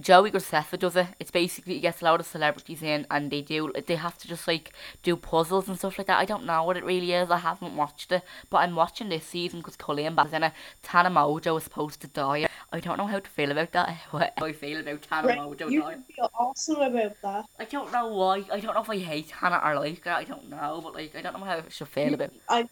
Joey 0.00 0.30
Graceffa 0.30 0.78
does 0.78 0.96
it. 0.96 1.08
It's 1.18 1.30
basically 1.30 1.74
he 1.74 1.80
gets 1.80 2.00
a 2.02 2.04
lot 2.04 2.20
of 2.20 2.26
celebrities 2.26 2.82
in, 2.82 3.06
and 3.10 3.30
they 3.30 3.42
do. 3.42 3.72
They 3.86 3.96
have 3.96 4.16
to 4.18 4.28
just 4.28 4.48
like 4.48 4.72
do 5.02 5.16
puzzles 5.16 5.68
and 5.68 5.78
stuff 5.78 5.98
like 5.98 6.06
that. 6.06 6.18
I 6.18 6.24
don't 6.24 6.44
know 6.46 6.62
what 6.64 6.76
it 6.76 6.84
really 6.84 7.12
is. 7.12 7.30
I 7.30 7.38
haven't 7.38 7.76
watched 7.76 8.10
it, 8.12 8.22
but 8.48 8.58
I'm 8.58 8.74
watching 8.74 9.08
this 9.10 9.26
season 9.26 9.60
because 9.60 9.76
Colleen 9.76 10.14
Bass 10.14 10.32
in 10.32 10.42
it. 10.44 10.52
Tana 10.82 11.10
Mongeau 11.10 11.58
is 11.58 11.64
supposed 11.64 12.00
to 12.02 12.06
die. 12.08 12.48
I 12.72 12.80
don't 12.80 12.98
know 12.98 13.06
how 13.06 13.18
to 13.20 13.30
feel 13.30 13.50
about 13.50 13.72
that. 13.72 13.96
What 14.10 14.32
how 14.38 14.46
I 14.46 14.52
feel 14.52 14.80
about 14.80 15.02
Tana 15.02 15.28
Right, 15.28 15.38
Mongeau 15.38 15.70
you 15.70 15.82
dying. 15.82 16.04
feel 16.14 16.30
awesome 16.38 16.80
about 16.80 17.20
that. 17.22 17.44
I 17.58 17.64
don't 17.64 17.92
know 17.92 18.08
why. 18.08 18.44
I 18.52 18.60
don't 18.60 18.74
know 18.74 18.82
if 18.82 18.90
I 18.90 18.98
hate 18.98 19.28
Tana 19.28 19.60
or 19.64 19.74
like 19.78 20.04
her. 20.04 20.12
I 20.12 20.24
don't 20.24 20.48
know, 20.48 20.80
but 20.82 20.94
like 20.94 21.14
I 21.16 21.22
don't 21.22 21.38
know 21.38 21.44
how 21.44 21.56
I 21.58 21.62
should 21.68 21.88
feel 21.88 22.14
about. 22.14 22.30
it. 22.32 22.40
I, 22.48 22.68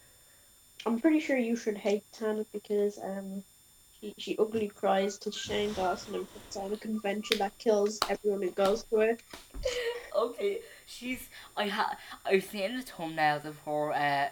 I'm 0.87 1.01
pretty 1.01 1.21
sure 1.21 1.37
you 1.37 1.57
should 1.57 1.77
hate 1.79 2.05
Tana 2.13 2.45
because 2.53 2.99
um, 2.99 3.43
she 4.01 4.15
she 4.19 4.37
ugly 4.39 4.69
cries 4.69 5.19
to 5.19 5.33
Shane 5.33 5.73
Dawson 5.73 6.15
and 6.15 6.33
puts 6.33 6.57
on 6.57 6.73
a 6.73 6.77
convention 6.77 7.39
that 7.39 7.57
kills 7.59 7.99
everyone 8.09 8.43
who 8.43 8.51
goes 8.51 8.85
to 8.85 9.01
it. 9.01 9.21
okay, 10.17 10.59
she's. 10.87 11.29
I 11.57 11.69
ha. 11.69 11.97
I've 12.25 12.45
seen 12.45 12.77
the 12.77 12.83
thumbnails 12.83 13.45
of 13.45 13.59
her 13.67 13.93
uh 13.93 14.29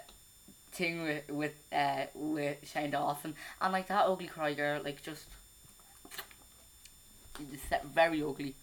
thing 0.73 1.03
with 1.03 1.31
with 1.31 1.55
uh 1.73 2.07
with 2.15 2.59
Shane 2.71 2.91
Dawson, 2.91 3.35
and 3.61 3.73
like 3.73 3.89
that 3.89 4.07
ugly 4.07 4.27
cry 4.29 4.55
girl, 4.55 4.83
like 4.83 5.03
just. 5.03 5.27
Very 7.85 8.23
ugly. 8.23 8.55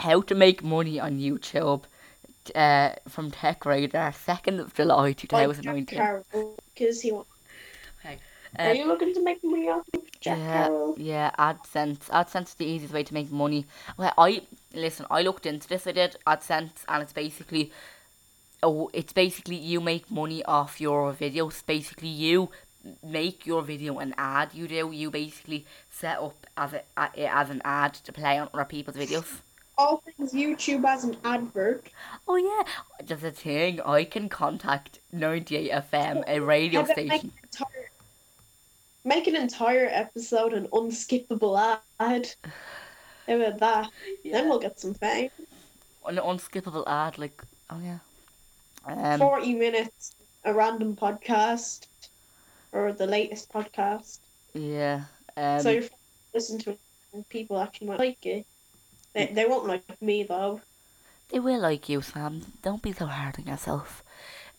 how 0.00 0.20
to 0.20 0.34
make 0.34 0.62
money 0.62 1.00
on 1.00 1.18
YouTube 1.18 1.84
uh, 2.54 2.90
from 3.08 3.30
Tech 3.30 3.64
Radar, 3.64 4.10
2nd 4.12 4.60
of 4.60 4.74
July 4.74 5.02
Like 5.06 5.16
Jack 5.16 5.28
2019. 5.30 6.24
Because 6.74 7.00
he. 7.00 7.12
wa- 7.12 7.24
Okay. 8.04 8.18
Are 8.64 8.70
Uh, 8.70 8.72
you 8.72 8.86
looking 8.86 9.14
to 9.14 9.22
make 9.22 9.42
money 9.44 9.68
off 9.68 9.86
of 9.94 10.02
Jack 10.20 10.38
yeah, 10.38 10.52
Carroll? 10.52 10.96
yeah, 10.96 11.30
AdSense. 11.38 12.08
AdSense 12.10 12.48
is 12.48 12.54
the 12.54 12.66
easiest 12.66 12.92
way 12.94 13.02
to 13.04 13.14
make 13.14 13.30
money. 13.30 13.66
Well, 13.96 14.12
I 14.18 14.42
listen. 14.74 15.06
I 15.10 15.22
looked 15.22 15.46
into 15.46 15.68
this. 15.68 15.86
I 15.86 15.92
did 15.92 16.16
AdSense, 16.26 16.84
and 16.88 17.02
it's 17.02 17.12
basically, 17.12 17.72
oh, 18.62 18.90
it's 18.92 19.12
basically 19.12 19.56
you 19.56 19.80
make 19.80 20.10
money 20.10 20.44
off 20.44 20.80
your 20.80 21.12
videos. 21.14 21.64
Basically, 21.66 22.08
you 22.08 22.50
make 23.02 23.46
your 23.46 23.62
video 23.62 23.98
an 23.98 24.14
ad. 24.18 24.54
You 24.54 24.68
do. 24.68 24.90
You 24.92 25.10
basically 25.10 25.66
set 25.90 26.18
up 26.18 26.46
as 26.56 26.74
a, 26.74 26.82
as 27.28 27.50
an 27.50 27.62
ad 27.64 27.94
to 27.94 28.12
play 28.12 28.38
on 28.38 28.48
other 28.54 28.64
people's 28.64 28.96
videos. 28.96 29.40
All 29.78 30.02
things 30.04 30.32
YouTube 30.34 30.84
as 30.84 31.04
an 31.04 31.16
advert. 31.24 31.90
Oh 32.28 32.36
yeah, 32.36 32.62
just 33.04 33.24
a 33.24 33.30
thing. 33.32 33.80
I 33.80 34.04
can 34.04 34.28
contact 34.28 35.00
98 35.12 35.70
FM, 35.72 36.22
a 36.28 36.40
radio 36.40 36.80
How 36.80 36.84
about 36.84 37.04
make 37.06 37.22
station. 37.22 37.32
Make 39.04 39.26
an 39.26 39.36
entire 39.36 39.88
episode 39.90 40.52
an 40.52 40.66
unskippable 40.68 41.80
ad. 42.00 42.28
How 43.26 43.34
about 43.34 43.58
that? 43.58 43.90
Then 44.24 44.48
we'll 44.48 44.58
get 44.58 44.80
some 44.80 44.94
fame. 44.94 45.30
An 46.06 46.16
unskippable 46.16 46.84
ad, 46.86 47.18
like 47.18 47.42
oh 47.70 47.80
yeah. 47.82 47.98
Um, 48.86 49.18
40 49.18 49.54
minutes, 49.54 50.14
a 50.44 50.54
random 50.54 50.96
podcast, 50.96 51.86
or 52.72 52.92
the 52.92 53.06
latest 53.06 53.52
podcast. 53.52 54.18
yeah. 54.54 55.04
Um, 55.36 55.60
so 55.60 55.70
if 55.70 55.84
you 55.84 55.96
listen 56.34 56.58
to 56.60 56.70
it 56.70 56.80
and 57.12 57.28
people 57.28 57.58
actually 57.58 57.88
might 57.88 57.98
like 57.98 58.24
it. 58.26 58.46
They, 59.14 59.26
they 59.26 59.46
won't 59.46 59.66
like 59.66 60.00
me 60.00 60.22
though. 60.22 60.60
They 61.30 61.40
will 61.40 61.60
like 61.60 61.88
you, 61.88 62.00
Sam. 62.00 62.42
Don't 62.62 62.82
be 62.82 62.92
so 62.92 63.06
hard 63.06 63.36
on 63.38 63.46
yourself. 63.46 64.02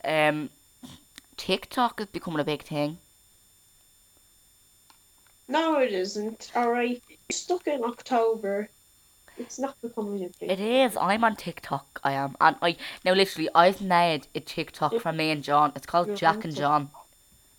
Um, 0.04 0.50
TikTok 1.36 2.00
is 2.00 2.06
becoming 2.06 2.40
a 2.40 2.44
big 2.44 2.62
thing. 2.62 2.98
No, 5.50 5.80
it 5.80 5.92
isn't. 5.92 6.52
Alright. 6.54 7.02
You're 7.08 7.18
stuck 7.32 7.66
in 7.66 7.82
October. 7.82 8.68
It's 9.36 9.58
not 9.58 9.80
becoming 9.82 10.24
a 10.24 10.28
thing. 10.28 10.48
It 10.50 10.60
is. 10.60 10.96
I'm 10.96 11.24
on 11.24 11.34
TikTok. 11.34 12.00
I 12.04 12.12
am, 12.12 12.36
and 12.40 12.56
I 12.62 12.76
now 13.04 13.14
literally 13.14 13.48
I've 13.54 13.80
made 13.80 14.26
a 14.34 14.40
TikTok 14.40 14.94
for 15.00 15.12
me 15.12 15.30
and 15.30 15.42
John. 15.42 15.72
It's 15.74 15.86
called 15.86 16.08
You're 16.08 16.16
Jack 16.16 16.44
and 16.44 16.54
John. 16.54 16.90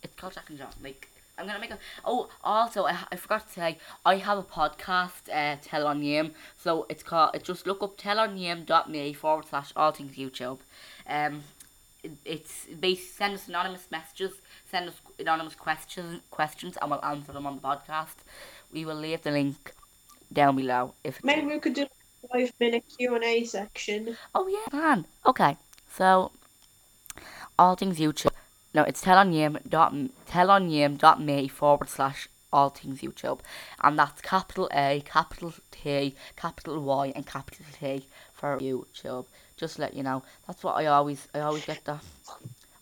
It's 0.03 0.15
called 0.15 0.33
Jack 0.33 0.49
and 0.49 0.59
John. 0.59 0.69
Like 0.83 1.09
I'm 1.37 1.47
gonna 1.47 1.59
make 1.59 1.71
a. 1.71 1.79
Oh, 2.05 2.29
also 2.43 2.85
I, 2.85 2.97
I 3.11 3.15
forgot 3.15 3.47
to 3.47 3.53
say 3.53 3.77
I 4.05 4.15
have 4.17 4.37
a 4.37 4.43
podcast. 4.43 5.27
Uh, 5.29 5.57
Tellonym. 5.57 6.31
So 6.57 6.85
it's 6.87 7.03
called. 7.03 7.31
It 7.35 7.43
just 7.43 7.65
look 7.65 7.81
up 7.81 7.97
tellonym.me 7.97 9.13
forward 9.13 9.45
slash 9.49 9.73
all 9.75 9.91
things 9.91 10.15
YouTube. 10.15 10.59
Um, 11.09 11.43
it's 12.25 12.65
they 12.71 12.95
send 12.95 13.33
us 13.35 13.47
anonymous 13.47 13.87
messages, 13.91 14.33
send 14.69 14.89
us 14.89 14.95
anonymous 15.19 15.55
questions, 15.55 16.21
questions, 16.31 16.77
and 16.81 16.91
we'll 16.91 17.03
answer 17.05 17.31
them 17.31 17.45
on 17.45 17.55
the 17.55 17.61
podcast. 17.61 18.15
We 18.71 18.85
will 18.85 18.95
leave 18.95 19.21
the 19.23 19.31
link 19.31 19.73
down 20.31 20.55
below 20.55 20.93
if 21.03 21.23
Maybe 21.23 21.47
we 21.47 21.59
could 21.59 21.73
do 21.73 21.83
a 21.83 22.27
five 22.27 22.53
minute 22.59 22.85
Q 22.97 23.15
and 23.15 23.23
A 23.23 23.43
section. 23.43 24.17
Oh 24.33 24.47
yeah, 24.47 24.77
man. 24.77 25.05
Okay, 25.25 25.57
so 25.93 26.31
all 27.57 27.75
things 27.75 27.99
YouTube. 27.99 28.31
No, 28.73 28.83
it's 28.83 29.03
tellonym 29.03 29.59
dot 29.69 29.93
dot 30.97 31.21
me 31.21 31.47
forward 31.47 31.89
slash 31.89 32.29
all 32.53 32.69
things 32.69 33.01
YouTube, 33.01 33.39
and 33.81 33.97
that's 33.97 34.21
capital 34.21 34.69
A, 34.73 35.03
capital 35.05 35.53
T, 35.71 36.15
capital 36.35 36.81
Y, 36.81 37.13
and 37.15 37.25
capital 37.25 37.65
T 37.79 38.07
for 38.33 38.57
YouTube. 38.59 39.25
Just 39.61 39.77
let 39.77 39.93
you 39.93 40.01
know, 40.01 40.23
that's 40.47 40.63
what 40.63 40.75
I 40.75 40.87
always 40.87 41.27
I 41.35 41.41
always 41.41 41.63
get 41.63 41.85
that. 41.85 42.03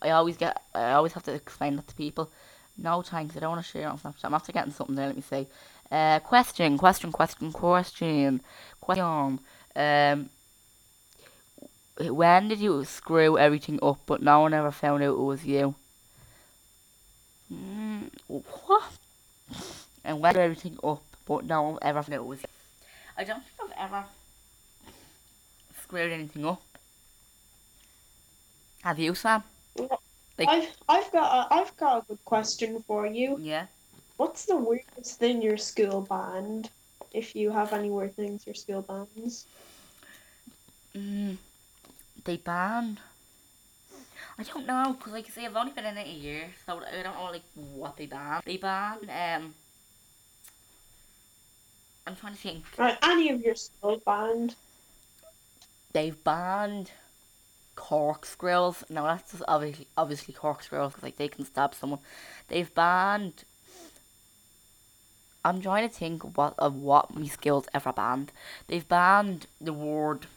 I 0.02 0.12
always 0.12 0.38
get 0.38 0.62
I 0.74 0.94
always 0.94 1.12
have 1.12 1.24
to 1.24 1.34
explain 1.34 1.76
that 1.76 1.90
to 1.90 1.96
people. 1.96 2.32
No 2.78 3.02
thanks, 3.02 3.36
I 3.36 3.42
don't 3.42 3.52
want 3.52 3.66
to 3.66 3.70
share 3.70 3.90
on 3.90 4.00
Snapchat. 4.00 4.24
I'm 4.24 4.34
after 4.34 4.54
getting 4.54 4.72
something 4.72 4.96
there. 4.96 5.08
Let 5.08 5.18
me 5.18 5.22
see. 5.22 5.46
Uh, 5.92 6.20
question, 6.20 6.78
question, 6.78 7.12
question, 7.12 7.52
question, 7.52 8.42
question. 8.80 9.40
Um, 9.76 10.30
when 12.00 12.48
did 12.48 12.60
you 12.60 12.86
screw 12.86 13.38
everything 13.38 13.80
up 13.82 14.00
but 14.06 14.22
no 14.22 14.40
one 14.40 14.54
ever 14.54 14.72
found 14.72 15.04
out 15.04 15.16
it 15.16 15.18
was 15.20 15.44
you? 15.44 15.76
Mm, 17.54 18.10
what? 18.28 18.84
And 20.06 20.22
when 20.22 20.34
did 20.34 20.42
everything 20.42 20.78
up 20.82 21.04
but 21.26 21.44
no 21.44 21.62
one 21.64 21.80
ever 21.82 22.02
found 22.04 22.14
out 22.14 22.24
it 22.24 22.26
was 22.26 22.42
you? 22.42 22.48
I 23.18 23.26
don't 23.26 23.44
think 23.44 23.72
I've 23.78 23.86
ever 23.86 24.06
screwed 25.84 26.14
anything 26.14 26.46
up. 26.46 26.62
Have 28.84 29.00
you, 29.00 29.16
Sam? 29.16 29.44
Like- 30.38 30.48
I've 30.48 30.70
I've 30.88 31.12
got 31.12 31.52
a, 31.52 31.54
I've 31.54 31.76
got 31.76 32.04
a 32.04 32.06
good 32.08 32.24
question 32.24 32.82
for 32.88 33.06
you. 33.06 33.38
Yeah. 33.42 33.66
What's 34.18 34.46
the 34.46 34.56
weirdest 34.56 35.20
thing 35.20 35.42
your 35.42 35.58
school 35.58 36.02
banned? 36.02 36.70
If 37.12 37.36
you 37.36 37.52
have 37.52 37.74
any 37.74 37.90
weird 37.90 38.16
things 38.16 38.46
your 38.46 38.56
school 38.56 38.82
bans. 38.82 39.46
Mm, 40.96 41.38
they 42.24 42.38
ban. 42.38 43.00
I 44.38 44.44
don't 44.44 44.66
know, 44.66 44.96
cause 45.00 45.12
like 45.12 45.26
I 45.26 45.30
say, 45.30 45.46
I've 45.46 45.56
only 45.56 45.74
been 45.74 45.86
in 45.86 45.98
it 45.98 46.08
a 46.08 46.12
year, 46.12 46.48
so 46.66 46.80
I 46.80 47.04
don't 47.04 47.14
know 47.14 47.30
like 47.32 47.44
what 47.54 47.98
they 47.98 48.06
ban. 48.06 48.42
They 48.46 48.56
ban 48.58 48.98
Um, 49.10 49.54
I'm 52.08 52.16
trying 52.16 52.34
to 52.34 52.40
think. 52.40 52.64
Right, 52.78 52.98
any 53.04 53.30
of 53.30 53.42
your 53.42 53.56
school 53.56 54.02
banned. 54.06 54.56
They've 55.92 56.24
banned 56.24 56.92
corkscrews. 57.80 58.84
No, 58.90 59.04
that's 59.06 59.32
just 59.32 59.44
obviously 59.48 59.88
obviously 59.98 60.34
corkscrews, 60.34 60.94
cause 60.94 61.04
like 61.04 61.18
they 61.18 61.30
can 61.30 61.46
stab 61.46 61.74
someone. 61.74 62.00
They've 62.50 62.74
banned. 62.74 63.46
I'm 65.44 65.62
trying 65.62 65.88
to 65.90 65.94
think 65.94 66.38
what 66.38 66.54
of 66.58 66.76
what 66.76 67.14
my 67.16 67.26
skills 67.28 67.68
ever 67.74 67.92
banned. 67.94 68.32
They've 68.68 68.88
banned 68.88 69.48
the 69.60 69.74
word. 69.74 70.28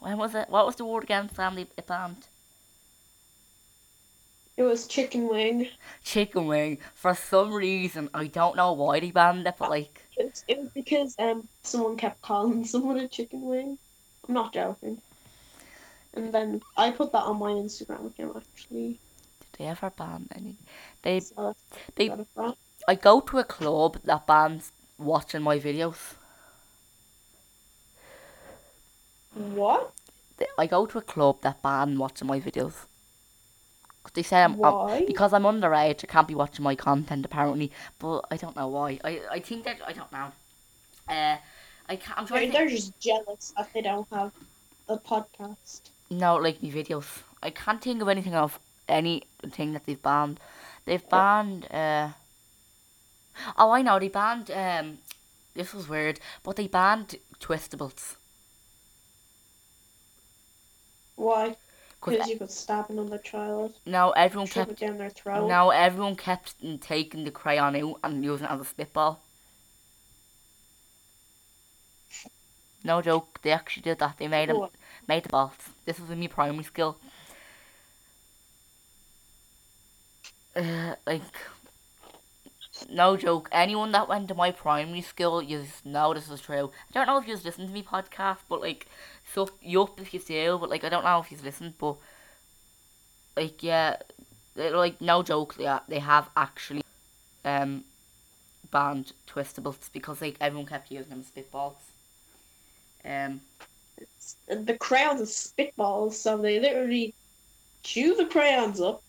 When 0.00 0.18
was 0.18 0.34
it? 0.34 0.50
What 0.50 0.66
was 0.66 0.76
the 0.76 0.84
word 0.84 1.04
again? 1.04 1.30
They 1.34 1.62
it 1.62 1.86
banned. 1.86 2.26
It 4.56 4.62
was 4.62 4.86
chicken 4.86 5.26
wing. 5.28 5.70
chicken 6.04 6.46
wing 6.46 6.78
for 6.94 7.14
some 7.14 7.52
reason. 7.52 8.10
I 8.14 8.26
don't 8.26 8.56
know 8.56 8.72
why 8.72 9.00
they 9.00 9.10
banned 9.10 9.46
it, 9.46 9.54
but 9.58 9.70
like 9.70 10.04
It, 10.16 10.44
it 10.46 10.60
was 10.60 10.70
because 10.72 11.16
um 11.18 11.48
someone 11.64 11.96
kept 11.96 12.22
calling 12.22 12.64
someone 12.72 12.98
a 12.98 13.08
chicken 13.08 13.42
wing. 13.42 13.78
I'm 14.28 14.34
not 14.34 14.52
joking. 14.54 15.02
And 16.14 16.32
then 16.32 16.60
I 16.76 16.90
put 16.90 17.12
that 17.12 17.22
on 17.24 17.38
my 17.38 17.52
Instagram 17.52 18.06
account 18.06 18.36
actually. 18.36 18.98
did 19.40 19.48
they 19.58 19.66
ever 19.66 19.90
ban 19.90 20.28
any? 20.34 20.56
They 21.02 21.20
So 21.20 21.54
they. 21.96 22.10
I 22.88 22.94
go 22.94 23.20
to 23.20 23.38
a 23.38 23.44
club 23.44 23.98
that 24.04 24.26
bans 24.26 24.72
watching 24.98 25.42
my 25.42 25.58
videos. 25.58 26.14
What? 29.34 29.92
I 30.58 30.66
go 30.66 30.86
to 30.86 30.98
a 30.98 31.02
club 31.02 31.42
that 31.42 31.62
ban 31.62 31.98
watching 31.98 32.26
my 32.26 32.40
videos. 32.40 32.86
'Cause 34.02 34.12
they 34.14 34.22
say 34.22 34.42
I'm, 34.42 34.56
Why? 34.56 35.04
because 35.06 35.32
I'm 35.34 35.42
underage. 35.42 36.04
I 36.04 36.06
can't 36.06 36.26
be 36.26 36.34
watching 36.34 36.62
my 36.64 36.74
content 36.74 37.24
apparently, 37.26 37.70
but 37.98 38.24
I 38.30 38.36
don't 38.38 38.56
know 38.56 38.68
why. 38.68 38.98
I 39.04 39.20
I 39.30 39.40
think 39.40 39.64
that 39.64 39.76
I 39.86 39.92
don't 39.92 40.10
know. 40.10 40.32
Uh, 41.08 41.36
I 41.88 41.96
can't, 41.96 42.18
I'm 42.18 42.26
trying 42.26 42.50
They're, 42.50 42.60
they're 42.66 42.76
just 42.76 42.98
jealous 42.98 43.52
that 43.56 43.68
they 43.74 43.82
don't 43.82 44.08
have 44.12 44.32
a 44.88 44.96
podcast. 44.96 45.90
No, 46.10 46.36
like 46.36 46.62
me 46.62 46.70
videos. 46.72 47.22
I 47.42 47.50
can't 47.50 47.80
think 47.80 48.02
of 48.02 48.08
anything 48.08 48.34
of 48.34 48.58
anything 48.88 49.72
that 49.72 49.86
they've 49.86 50.02
banned. 50.02 50.40
They've 50.84 51.08
banned. 51.08 51.66
Uh, 51.72 52.10
oh, 53.56 53.70
I 53.70 53.82
know. 53.82 53.98
They 53.98 54.08
banned. 54.08 54.50
Um, 54.50 54.98
this 55.54 55.72
was 55.72 55.88
weird, 55.88 56.20
but 56.42 56.56
they 56.56 56.66
banned 56.66 57.16
twistables. 57.38 58.16
Why? 61.16 61.56
Because 62.02 62.28
you 62.30 62.38
could 62.38 62.50
stab 62.50 62.88
another 62.88 63.18
child, 63.18 63.74
now 63.84 64.10
everyone 64.12 64.48
kept. 64.48 64.80
down 64.80 64.96
their 64.96 65.10
throat. 65.10 65.46
Now 65.46 65.68
everyone 65.68 66.16
kept 66.16 66.54
taking 66.80 67.24
the 67.24 67.30
crayon 67.30 67.76
out 67.76 68.00
and 68.02 68.24
using 68.24 68.46
it 68.46 68.50
as 68.50 68.60
a 68.60 68.64
spitball. 68.64 69.20
No 72.82 73.02
joke. 73.02 73.40
They 73.42 73.50
actually 73.52 73.82
did 73.82 73.98
that. 73.98 74.16
They 74.16 74.28
made 74.28 74.48
them 74.48 74.58
What? 74.58 74.72
Made 75.12 75.24
the 75.24 75.28
balls. 75.36 75.58
This 75.86 76.00
was 76.00 76.10
in 76.10 76.20
my 76.20 76.28
primary 76.28 76.64
school. 76.64 76.92
Uh, 80.54 80.94
like, 81.06 81.22
no 82.90 83.16
joke. 83.16 83.48
Anyone 83.52 83.92
that 83.92 84.08
went 84.08 84.28
to 84.28 84.34
my 84.34 84.50
primary 84.50 85.00
school, 85.02 85.42
you 85.42 85.64
know 85.84 86.14
this 86.14 86.30
is 86.30 86.40
true. 86.40 86.70
I 86.88 86.92
don't 86.92 87.06
know 87.06 87.18
if 87.18 87.26
you've 87.28 87.44
listened 87.44 87.68
to 87.68 87.74
me 87.74 87.82
podcast, 87.82 88.38
but 88.48 88.60
like, 88.60 88.86
so 89.34 89.48
yup 89.62 90.00
if 90.00 90.14
you 90.14 90.20
do. 90.20 90.58
But 90.58 90.70
like, 90.70 90.84
I 90.84 90.88
don't 90.88 91.04
know 91.04 91.20
if 91.20 91.30
you've 91.30 91.44
listened, 91.44 91.74
but 91.78 91.96
like, 93.36 93.62
yeah, 93.62 93.96
like 94.56 95.00
no 95.00 95.22
joke. 95.22 95.54
They 95.56 95.66
are, 95.66 95.82
they 95.88 95.98
have 96.00 96.28
actually 96.36 96.82
um 97.44 97.84
banned 98.70 99.12
twistables 99.28 99.90
because 99.92 100.22
like 100.22 100.36
everyone 100.40 100.66
kept 100.66 100.90
using 100.90 101.10
them 101.10 101.20
as 101.20 101.30
spitballs. 101.30 101.76
Um, 103.04 103.40
And 104.48 104.66
the 104.66 104.76
crayons 104.76 105.20
are 105.20 105.24
spitballs, 105.24 106.14
so 106.14 106.36
they 106.36 106.60
literally 106.60 107.14
chew 107.82 108.14
the 108.16 108.26
crayons 108.26 108.80
up 108.80 109.02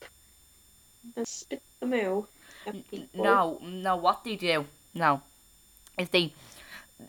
and 1.16 1.28
spit 1.28 1.62
them 1.80 1.94
out. 1.94 2.28
at 2.66 2.76
N- 2.76 2.84
people. 2.90 3.24
No, 3.24 3.60
no, 3.64 3.96
what 3.96 4.24
they 4.24 4.36
do 4.36 4.66
now 4.94 5.22
is 5.98 6.10
they 6.10 6.34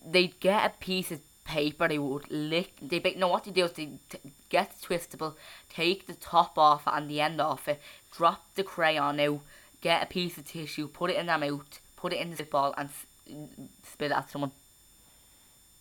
they 0.06 0.28
get 0.28 0.66
a 0.66 0.78
piece 0.84 1.10
of 1.10 1.20
paper 1.44 1.88
they 1.88 1.98
would 1.98 2.30
lick 2.30 2.72
they 2.80 3.00
no 3.16 3.26
what 3.28 3.44
they 3.44 3.50
do 3.50 3.64
is 3.64 3.72
they 3.72 3.88
t- 4.08 4.18
get 4.48 4.70
the 4.70 4.86
twistable 4.86 5.34
take 5.68 6.06
the 6.06 6.14
top 6.14 6.56
off 6.56 6.82
and 6.86 7.10
the 7.10 7.20
end 7.20 7.40
off 7.40 7.66
it 7.66 7.80
drop 8.16 8.44
the 8.54 8.62
crayon 8.62 9.18
out 9.18 9.40
get 9.80 10.04
a 10.04 10.06
piece 10.06 10.38
of 10.38 10.44
tissue 10.44 10.86
put 10.86 11.10
it 11.10 11.16
in 11.16 11.26
their 11.26 11.38
mouth 11.38 11.80
put 11.96 12.12
it 12.12 12.20
in 12.20 12.30
the 12.30 12.36
spitball 12.36 12.72
and 12.78 12.88
s- 12.88 13.06
spit 13.82 14.12
it 14.12 14.16
at 14.16 14.30
someone 14.30 14.52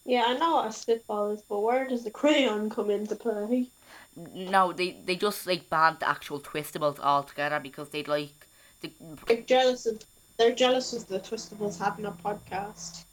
Yeah, 0.05 0.23
I 0.27 0.37
know 0.37 0.55
what 0.55 0.67
a 0.67 0.71
spitball 0.71 1.31
is, 1.31 1.41
but 1.41 1.59
where 1.59 1.87
does 1.87 2.03
the 2.03 2.11
crayon 2.11 2.69
come 2.69 2.89
into 2.89 3.15
play? 3.15 3.67
no 4.15 4.73
they 4.73 4.97
they 5.05 5.15
just 5.15 5.47
like 5.47 5.69
banned 5.69 5.97
the 5.99 6.09
actual 6.09 6.39
twistables 6.39 6.99
altogether 6.99 7.59
because 7.61 7.89
they'd 7.89 8.09
like 8.09 8.45
the 8.81 8.91
They're 9.27 9.41
jealous 9.41 9.85
of 9.85 10.03
they're 10.37 10.51
jealous 10.55 10.91
of 10.93 11.07
the 11.07 11.19
Twistables 11.19 11.77
having 11.77 12.05
a 12.05 12.11
podcast. 12.11 13.03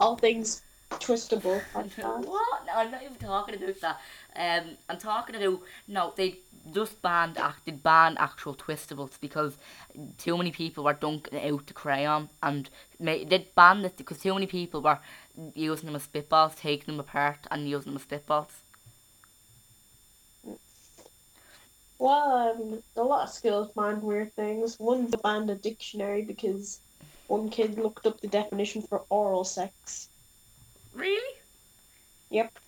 All 0.00 0.16
things 0.16 0.62
Twistable 0.90 1.62
podcast. 1.72 2.24
What? 2.26 2.66
No, 2.66 2.72
I'm 2.74 2.90
not 2.90 3.02
even 3.02 3.16
talking 3.16 3.54
about 3.54 3.80
that. 3.80 4.00
Um, 4.36 4.76
I'm 4.88 4.98
talking 4.98 5.36
about 5.36 5.60
no. 5.86 6.12
They 6.16 6.38
just 6.72 7.00
banned 7.02 7.38
acted 7.38 7.82
ban 7.82 8.16
actual 8.18 8.54
twistables 8.54 9.20
because 9.20 9.56
too 10.18 10.36
many 10.36 10.50
people 10.50 10.84
were 10.84 10.94
dunking 10.94 11.38
out 11.38 11.66
the 11.66 11.72
crayon 11.72 12.28
and 12.42 12.70
ma- 12.98 13.24
they 13.26 13.46
banned 13.54 13.84
it 13.84 13.96
because 13.96 14.18
too 14.20 14.34
many 14.34 14.46
people 14.46 14.80
were 14.80 14.98
using 15.54 15.86
them 15.86 15.96
as 15.96 16.06
spitballs, 16.06 16.56
taking 16.56 16.86
them 16.86 17.00
apart 17.00 17.46
and 17.50 17.68
using 17.68 17.92
them 17.92 18.02
as 18.02 18.06
spitballs. 18.06 18.50
Well, 21.98 22.56
um, 22.58 22.82
a 22.96 23.02
lot 23.02 23.28
of 23.28 23.34
schools 23.34 23.70
banned 23.74 24.02
weird 24.02 24.34
things. 24.34 24.78
One 24.78 25.10
banned 25.22 25.50
a 25.50 25.54
dictionary 25.54 26.22
because 26.22 26.80
one 27.28 27.48
kid 27.48 27.78
looked 27.78 28.06
up 28.06 28.20
the 28.20 28.28
definition 28.28 28.82
for 28.82 29.04
oral 29.10 29.44
sex. 29.44 30.08
Really? 30.92 31.34
Yep. 32.30 32.58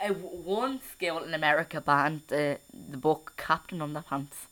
Uh, 0.00 0.08
one 0.14 0.80
school 0.80 1.22
in 1.22 1.32
America 1.34 1.80
banned 1.80 2.22
the 2.28 2.58
the 2.72 2.96
book 2.96 3.34
Captain 3.36 3.78
Underpants. 3.78 4.48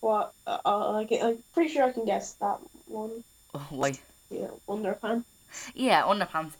What? 0.00 0.32
Uh, 0.46 0.58
uh, 0.64 0.92
I 0.96 1.04
can, 1.04 1.22
I'm 1.26 1.44
pretty 1.52 1.68
sure 1.74 1.84
I 1.84 1.92
can 1.92 2.06
guess 2.06 2.32
that 2.34 2.60
one. 2.86 3.24
Oh, 3.54 3.66
why? 3.70 3.98
Yeah, 4.30 4.50
underpants. 4.68 5.24
Yeah, 5.74 6.02
underpants. 6.02 6.56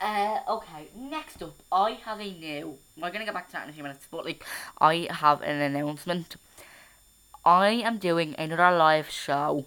Uh, 0.00 0.40
okay, 0.48 0.88
next 0.96 1.42
up, 1.42 1.62
I 1.70 1.92
have 1.92 2.20
a 2.20 2.32
new. 2.32 2.78
We're 2.96 3.10
gonna 3.12 3.24
get 3.24 3.34
back 3.34 3.46
to 3.48 3.52
that 3.52 3.64
in 3.64 3.70
a 3.70 3.72
few 3.72 3.84
minutes, 3.84 4.08
but 4.10 4.24
like, 4.24 4.44
I 4.80 5.06
have 5.10 5.42
an 5.42 5.60
announcement. 5.60 6.36
I 7.44 7.68
am 7.70 7.98
doing 7.98 8.34
another 8.36 8.76
live 8.76 9.08
show, 9.08 9.66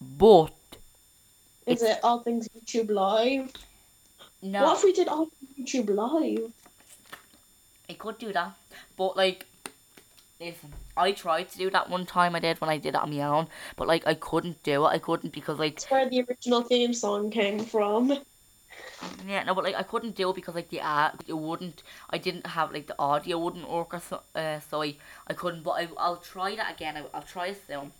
but 0.00 0.78
Is 1.66 1.82
it 1.82 2.00
all 2.02 2.18
things 2.24 2.48
YouTube 2.48 2.90
live? 2.90 3.52
No, 4.42 4.64
What 4.64 4.78
if 4.78 4.84
we 4.84 4.92
did 4.92 5.08
all 5.08 5.28
YouTube 5.58 5.90
live? 5.90 6.52
I 7.90 7.94
could 7.94 8.18
do 8.18 8.32
that, 8.32 8.54
but 8.96 9.16
like, 9.16 9.46
listen, 10.40 10.72
I 10.96 11.12
tried 11.12 11.50
to 11.50 11.58
do 11.58 11.70
that 11.70 11.88
one 11.90 12.06
time 12.06 12.34
I 12.36 12.40
did 12.40 12.60
when 12.60 12.70
I 12.70 12.78
did 12.78 12.90
it 12.94 13.00
on 13.00 13.10
my 13.10 13.22
own, 13.22 13.48
but 13.76 13.88
like, 13.88 14.06
I 14.06 14.14
couldn't 14.14 14.62
do 14.62 14.84
it. 14.86 14.88
I 14.88 14.98
couldn't 14.98 15.32
because 15.32 15.58
like, 15.58 15.76
That's 15.76 15.90
where 15.90 16.08
the 16.08 16.22
original 16.28 16.62
theme 16.62 16.94
song 16.94 17.30
came 17.30 17.60
from. 17.60 18.18
yeah, 19.26 19.42
no, 19.44 19.54
but 19.54 19.64
like, 19.64 19.74
I 19.76 19.82
couldn't 19.82 20.14
do 20.16 20.30
it 20.30 20.36
because 20.36 20.54
like 20.54 20.68
the 20.70 20.80
uh, 20.80 21.10
it 21.26 21.32
wouldn't. 21.32 21.82
I 22.10 22.18
didn't 22.18 22.46
have 22.46 22.72
like 22.72 22.86
the 22.86 22.98
audio 22.98 23.38
wouldn't 23.38 23.68
work 23.68 23.94
or 23.94 24.00
so. 24.00 24.22
Uh, 24.34 24.60
so 24.60 24.82
I, 24.82 24.96
I 25.26 25.34
couldn't. 25.34 25.62
But 25.62 25.72
I, 25.72 25.88
I'll 25.96 26.16
try 26.18 26.54
that 26.56 26.72
again. 26.74 26.96
I, 26.96 27.04
I'll 27.14 27.22
try 27.22 27.48
it 27.48 27.62
soon. 27.66 27.92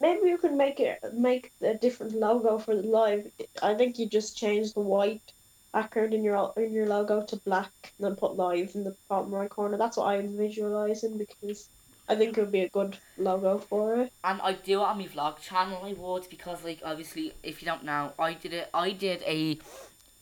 Maybe 0.00 0.28
you 0.28 0.36
could 0.38 0.52
make 0.54 0.80
it 0.80 0.98
make 1.14 1.52
a 1.62 1.74
different 1.74 2.14
logo 2.14 2.58
for 2.58 2.74
the 2.76 2.82
live. 2.82 3.30
I 3.62 3.74
think 3.74 3.98
you 3.98 4.08
just 4.08 4.36
change 4.36 4.74
the 4.74 4.80
white 4.80 5.32
background 5.72 6.14
in 6.14 6.22
your 6.22 6.52
in 6.56 6.72
your 6.72 6.86
logo 6.86 7.22
to 7.24 7.36
black, 7.36 7.72
and 7.98 8.06
then 8.06 8.16
put 8.16 8.36
live 8.36 8.72
in 8.74 8.84
the 8.84 8.96
bottom 9.08 9.34
right 9.34 9.50
corner. 9.50 9.76
That's 9.76 9.96
what 9.96 10.06
I'm 10.06 10.36
visualizing 10.36 11.18
because 11.18 11.68
I 12.08 12.16
think 12.16 12.36
it 12.36 12.40
would 12.40 12.52
be 12.52 12.60
a 12.60 12.68
good 12.68 12.96
logo 13.16 13.58
for 13.58 13.96
it. 13.96 14.12
And 14.24 14.40
I 14.42 14.52
do 14.54 14.80
it 14.80 14.84
on 14.84 14.98
my 14.98 15.06
vlog 15.06 15.40
channel. 15.40 15.80
I 15.84 15.92
would 15.94 16.28
because 16.28 16.64
like 16.64 16.80
obviously 16.84 17.32
if 17.42 17.62
you 17.62 17.66
don't 17.66 17.84
know, 17.84 18.12
I 18.18 18.34
did 18.34 18.52
it. 18.52 18.70
I 18.74 18.90
did 18.90 19.22
a 19.22 19.58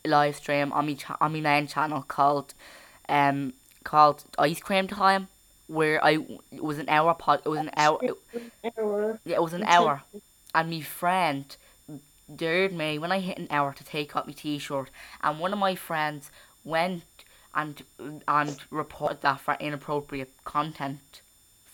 live 0.06 0.36
stream 0.36 0.72
on 0.72 0.86
my 0.86 0.94
cha- 0.94 1.18
on 1.20 1.32
my 1.32 1.40
main 1.40 1.66
channel 1.66 2.02
called 2.02 2.54
um 3.08 3.54
called 3.84 4.24
Ice 4.38 4.60
Cream 4.60 4.86
Time, 4.86 5.28
where 5.66 6.02
I 6.04 6.18
it 6.52 6.62
was 6.62 6.78
an 6.78 6.88
hour 6.88 7.14
pod. 7.14 7.42
It 7.44 7.48
was 7.48 7.60
an 7.60 7.70
hour. 7.76 7.98
It, 8.02 8.14
yeah, 9.24 9.36
it 9.36 9.42
was 9.42 9.52
an 9.52 9.64
hour, 9.66 10.02
and 10.54 10.70
my 10.70 10.80
friend 10.80 11.56
dared 12.36 12.72
me 12.72 12.98
when 12.98 13.12
I 13.12 13.20
hit 13.20 13.38
an 13.38 13.48
hour 13.50 13.72
to 13.72 13.84
take 13.84 14.14
off 14.16 14.26
my 14.26 14.32
t-shirt, 14.32 14.90
and 15.22 15.38
one 15.38 15.52
of 15.52 15.58
my 15.58 15.74
friends 15.74 16.30
went 16.64 17.04
and 17.54 17.82
and 18.28 18.56
reported 18.70 19.22
that 19.22 19.40
for 19.40 19.56
inappropriate 19.58 20.32
content. 20.44 21.22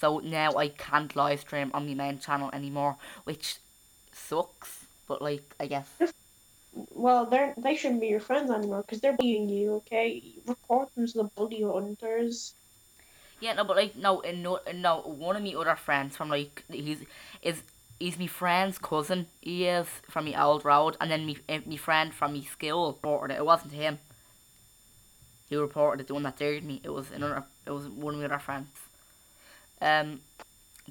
So 0.01 0.19
now 0.19 0.55
I 0.57 0.69
can't 0.69 1.15
live 1.17 1.41
stream 1.41 1.71
on 1.73 1.87
my 1.87 1.95
main 1.95 2.19
channel 2.19 2.51
anymore, 2.53 2.97
which 3.25 3.57
sucks. 4.13 4.85
But 5.09 5.23
like, 5.23 5.55
I 5.61 5.67
guess. 5.67 5.89
Well, 6.91 7.27
they're 7.27 7.55
they 7.57 7.77
shouldn't 7.77 8.01
be 8.01 8.09
your 8.09 8.21
friends 8.21 8.51
anymore 8.51 8.83
because 8.83 9.01
they're 9.01 9.17
bullying 9.17 9.49
you. 9.49 9.75
Okay, 9.75 10.23
report 10.47 10.95
them 10.95 11.07
to 11.07 11.19
the 11.19 11.25
bully 11.25 11.63
hunters. 11.63 12.55
Yeah, 13.41 13.53
no, 13.53 13.65
but 13.65 13.77
like, 13.77 13.97
no, 13.97 14.21
and 14.23 14.43
no, 14.43 14.61
no. 14.75 15.01
One 15.01 15.37
of 15.37 15.43
my 15.43 15.55
other 15.55 15.77
friends 15.77 16.17
from 16.17 16.31
like, 16.31 16.65
he's 16.71 17.03
is 17.43 17.63
he's 17.99 18.19
my 18.19 18.27
friend's 18.27 18.79
cousin. 18.79 19.27
He 19.41 19.67
is 19.67 19.87
from 20.09 20.27
my 20.27 20.43
old 20.43 20.65
road, 20.65 20.97
and 21.01 21.11
then 21.11 21.27
me 21.27 21.39
uh, 21.49 21.59
my 21.67 21.77
friend 21.77 22.13
from 22.13 22.35
my 22.35 22.41
school 22.41 22.89
reported 22.89 23.35
it. 23.35 23.39
It 23.39 23.47
wasn't 23.47 23.73
him. 23.73 23.99
He 25.49 25.57
reported 25.57 26.03
it. 26.03 26.09
The 26.09 26.15
one 26.15 26.25
that 26.25 26.39
dared 26.39 26.65
me. 26.65 26.81
It 26.83 26.91
was 26.91 27.11
another. 27.11 27.45
It 27.67 27.71
was 27.71 27.89
one 27.89 28.15
of 28.15 28.21
my 28.21 28.27
other 28.27 28.39
friends. 28.39 28.69
Um, 29.81 30.21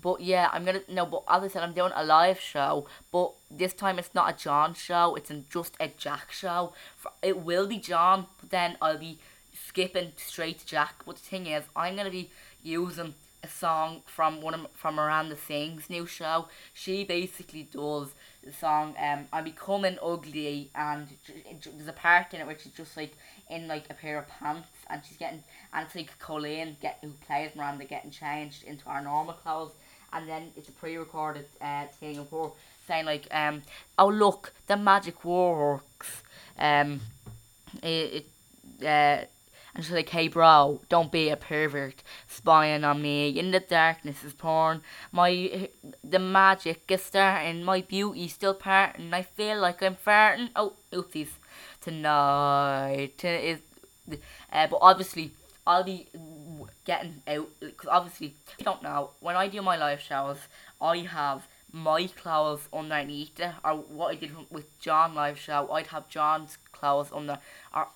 but 0.02 0.22
yeah, 0.22 0.50
I'm 0.52 0.66
gonna 0.66 0.82
no. 0.90 1.06
But 1.06 1.24
as 1.30 1.44
I 1.44 1.48
said, 1.48 1.64
I'm 1.64 1.74
doing 1.74 1.92
a 1.96 2.04
live 2.04 2.40
show. 2.40 2.88
But 3.12 3.32
this 3.50 3.74
time 3.74 4.00
it's 4.00 4.14
not 4.14 4.34
a 4.34 4.38
John 4.38 4.74
show. 4.74 5.16
It's 5.16 5.32
just 5.50 5.76
a 5.80 5.90
Jack 5.98 6.32
show. 6.32 6.74
It 7.22 7.38
will 7.38 7.68
be 7.68 7.78
John, 7.78 8.28
but 8.40 8.50
then 8.50 8.78
I'll 8.82 8.98
be 8.98 9.20
skipping 9.68 10.14
straight 10.18 10.60
to 10.60 10.66
Jack. 10.66 11.04
But 11.06 11.16
the 11.16 11.22
thing 11.22 11.48
is, 11.48 11.64
I'm 11.76 11.96
gonna 11.96 12.10
be 12.10 12.30
using 12.64 13.16
a 13.46 13.48
song 13.48 14.02
from 14.06 14.42
one 14.42 14.54
of 14.54 14.68
from 14.74 14.96
Miranda 14.96 15.36
Sings 15.36 15.90
new 15.90 16.06
show. 16.06 16.48
She 16.74 17.04
basically 17.04 17.64
does 17.64 18.10
the 18.44 18.52
song 18.54 18.96
um 19.02 19.28
I'm 19.32 19.44
becoming 19.44 19.98
ugly 20.02 20.70
and 20.76 21.08
there's 21.78 21.88
a 21.88 21.94
part 21.94 22.34
in 22.34 22.42
it 22.42 22.48
where 22.48 22.58
she's 22.62 22.74
just 22.74 22.96
like 22.98 23.14
in 23.50 23.68
like 23.68 23.86
a 23.90 23.94
pair 23.94 24.18
of 24.20 24.28
pants 24.28 24.70
and 24.90 25.02
she's 25.06 25.18
getting 25.18 25.44
and 25.74 25.86
it's 25.86 25.96
like 25.96 26.18
Colleen 26.20 26.78
get 26.82 26.98
who 27.02 27.12
plays 27.28 27.52
Miranda 27.56 27.86
getting 27.86 28.12
changed 28.12 28.64
into 28.64 28.86
our 28.88 29.02
normal 29.02 29.34
clothes 29.34 29.72
and 30.14 30.28
then 30.28 30.52
it's 30.58 30.70
a 30.70 30.72
pre-recorded 30.72 31.46
uh, 31.62 31.86
thing 32.00 32.18
of 32.18 32.30
her 32.32 32.50
saying 32.88 33.06
like 33.06 33.28
um 33.32 33.62
oh 33.98 34.08
look 34.08 34.54
the 34.68 34.78
magic 34.78 35.24
works 35.26 36.24
um 36.60 37.00
it, 37.84 38.26
it 38.82 38.86
uh 38.86 39.26
and 39.76 39.84
she's 39.84 39.94
like, 39.94 40.10
hey 40.10 40.30
bro, 40.30 40.82
don't 40.88 41.12
be 41.12 41.30
a 41.30 41.36
pervert 41.36 42.02
spying 42.28 42.86
on 42.86 43.02
me. 43.02 43.30
In 43.38 43.52
the 43.52 43.60
darkness 43.60 44.24
is 44.24 44.34
porn. 44.34 44.82
My 45.12 45.70
the 46.04 46.20
magic 46.20 46.84
is 46.90 47.04
starting. 47.04 47.64
My 47.64 47.82
beauty 47.82 48.28
still 48.30 48.54
parting. 48.54 49.14
I 49.14 49.24
feel 49.24 49.60
like 49.60 49.84
I'm 49.84 49.98
farting. 49.98 50.50
Oh, 50.56 50.74
oopsies. 50.94 51.30
Tonight 51.82 53.24
is, 53.24 53.60
uh, 54.52 54.68
but 54.68 54.80
obviously 54.82 55.32
I'll 55.68 55.84
be 55.84 56.08
getting 56.86 57.22
out 57.28 57.50
because 57.60 57.90
obviously 57.90 58.36
you 58.58 58.66
don't 58.66 58.82
know 58.82 59.12
when 59.20 59.36
I 59.36 59.48
do 59.48 59.62
my 59.62 59.78
live 59.78 60.00
shows, 60.00 60.38
I 60.82 61.00
have 61.00 61.48
my 61.72 62.08
clothes 62.08 62.70
underneath 62.72 63.38
it, 63.40 63.52
or 63.64 63.74
what 63.74 64.12
I 64.12 64.16
did 64.16 64.32
with 64.50 64.80
John 64.80 65.14
live 65.14 65.38
show. 65.38 65.70
I'd 65.72 65.88
have 65.88 66.08
John's 66.08 66.58
clothes 66.72 67.10
under, 67.14 67.40
or 67.76 67.90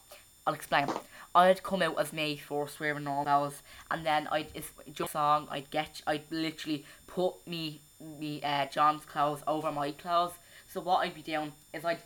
I'll 0.46 0.54
explain. 0.54 0.88
I'd 1.36 1.64
come 1.64 1.82
out 1.82 2.00
as 2.00 2.12
me 2.12 2.38
first 2.38 2.80
wearing 2.80 3.08
all 3.08 3.24
those, 3.24 3.62
and 3.92 4.06
then 4.06 4.28
I'd 4.32 4.48
if 4.54 4.74
song 5.10 5.48
I'd 5.52 5.70
get 5.70 6.02
I'd 6.08 6.24
literally 6.32 6.86
put 7.08 7.46
me 7.46 7.82
me 8.00 8.42
uh, 8.42 8.66
John's 8.68 9.06
clothes 9.06 9.44
over 9.48 9.72
my 9.72 9.92
clothes. 9.92 10.34
So 10.68 10.82
what 10.82 11.00
I'd 11.00 11.16
be 11.16 11.22
doing 11.22 11.54
is 11.74 11.86
I'd 11.86 12.00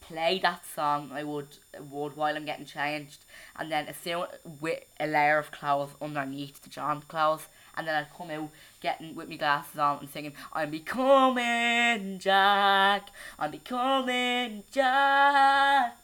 play 0.00 0.40
that 0.42 0.64
song 0.66 1.10
I 1.12 1.24
would 1.24 1.58
would 1.90 2.16
while 2.16 2.36
I'm 2.36 2.44
getting 2.44 2.66
changed, 2.66 3.24
and 3.56 3.70
then 3.72 3.86
as 3.86 3.96
soon 3.96 4.26
with 4.60 4.80
a 4.98 5.06
layer 5.06 5.38
of 5.38 5.50
clothes 5.50 5.90
underneath 6.00 6.62
the 6.62 6.70
John's 6.70 7.04
clothes, 7.04 7.48
and 7.76 7.86
then 7.86 7.94
I'd 7.94 8.16
come 8.16 8.30
out 8.30 8.50
getting 8.80 9.14
with 9.14 9.28
my 9.28 9.36
glasses 9.36 9.78
on 9.78 9.98
and 9.98 10.10
singing 10.10 10.32
I'm 10.52 10.70
becoming 10.70 12.18
Jack, 12.18 13.08
I'm 13.38 13.50
becoming 13.50 14.64
Jack. 14.70 15.96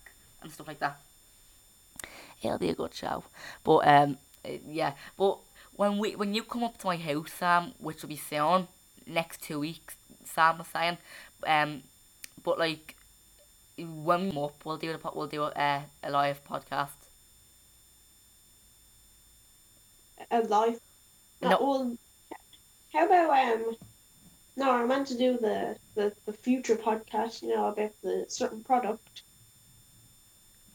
and 0.42 0.52
stuff 0.52 0.68
like 0.68 0.79
that. 0.81 1.06
It'll 2.42 2.59
be 2.59 2.70
a 2.70 2.75
good 2.75 2.94
show. 2.94 3.25
But 3.64 3.88
um, 3.88 4.18
yeah. 4.68 4.92
But 5.16 5.38
when 5.75 5.99
we 5.99 6.16
when 6.16 6.35
you 6.35 6.42
come 6.42 6.64
up 6.64 6.79
to 6.79 6.87
my 6.87 6.96
house, 6.96 7.33
Sam, 7.33 7.72
which 7.79 8.03
will 8.03 8.09
be 8.09 8.16
soon, 8.16 8.68
next 9.07 9.42
two 9.42 9.61
weeks, 9.61 9.96
Sam 10.25 10.59
was 10.59 10.66
saying, 10.68 10.99
um, 11.46 11.83
but 12.42 12.59
like 12.59 12.96
when 13.79 14.25
we 14.25 14.31
come 14.31 14.38
up, 14.44 14.64
we'll 14.64 14.79
do 14.79 14.92
a 14.92 15.11
we'll 15.14 15.27
do 15.27 15.42
a, 15.44 15.85
a 16.03 16.11
live 16.11 16.44
podcast. 16.44 16.96
A 20.31 20.40
live. 20.40 20.81
No. 21.42 21.51
No. 21.51 21.59
Well, 21.61 21.99
how 22.92 23.07
about 23.07 23.31
um? 23.31 23.77
No, 24.57 24.70
I 24.70 24.87
meant 24.87 25.07
to 25.09 25.18
do 25.18 25.37
the, 25.38 25.77
the 25.94 26.12
the 26.25 26.33
future 26.33 26.77
podcast. 26.77 27.42
You 27.42 27.55
know 27.55 27.66
about 27.66 27.92
the 28.03 28.25
certain 28.29 28.62
product. 28.64 29.22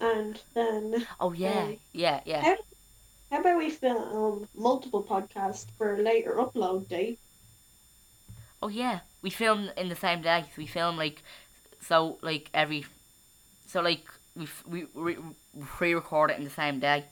And 0.01 0.43
then 0.53 1.07
Oh 1.21 1.31
yeah, 1.31 1.69
Um, 1.69 1.79
yeah, 1.93 2.21
yeah. 2.25 2.43
how 2.43 2.57
how 3.31 3.41
about 3.41 3.57
we 3.59 3.69
film 3.71 4.49
multiple 4.55 5.03
podcasts 5.05 5.71
for 5.77 5.95
a 5.95 6.01
later 6.03 6.35
upload 6.35 6.87
date? 6.89 7.21
Oh 8.61 8.67
yeah, 8.67 9.01
we 9.21 9.29
film 9.29 9.69
in 9.77 9.89
the 9.89 9.95
same 9.95 10.21
day. 10.21 10.43
So 10.47 10.53
we 10.57 10.67
film 10.67 10.97
like, 10.97 11.23
so 11.81 12.19
like 12.21 12.49
every, 12.53 12.85
so 13.67 13.81
like 13.81 14.05
we 14.35 14.47
we 14.65 14.85
we 14.95 15.17
pre-record 15.65 16.31
it 16.31 16.37
in 16.37 16.43
the 16.43 16.49
same 16.49 16.79
day. 16.79 17.05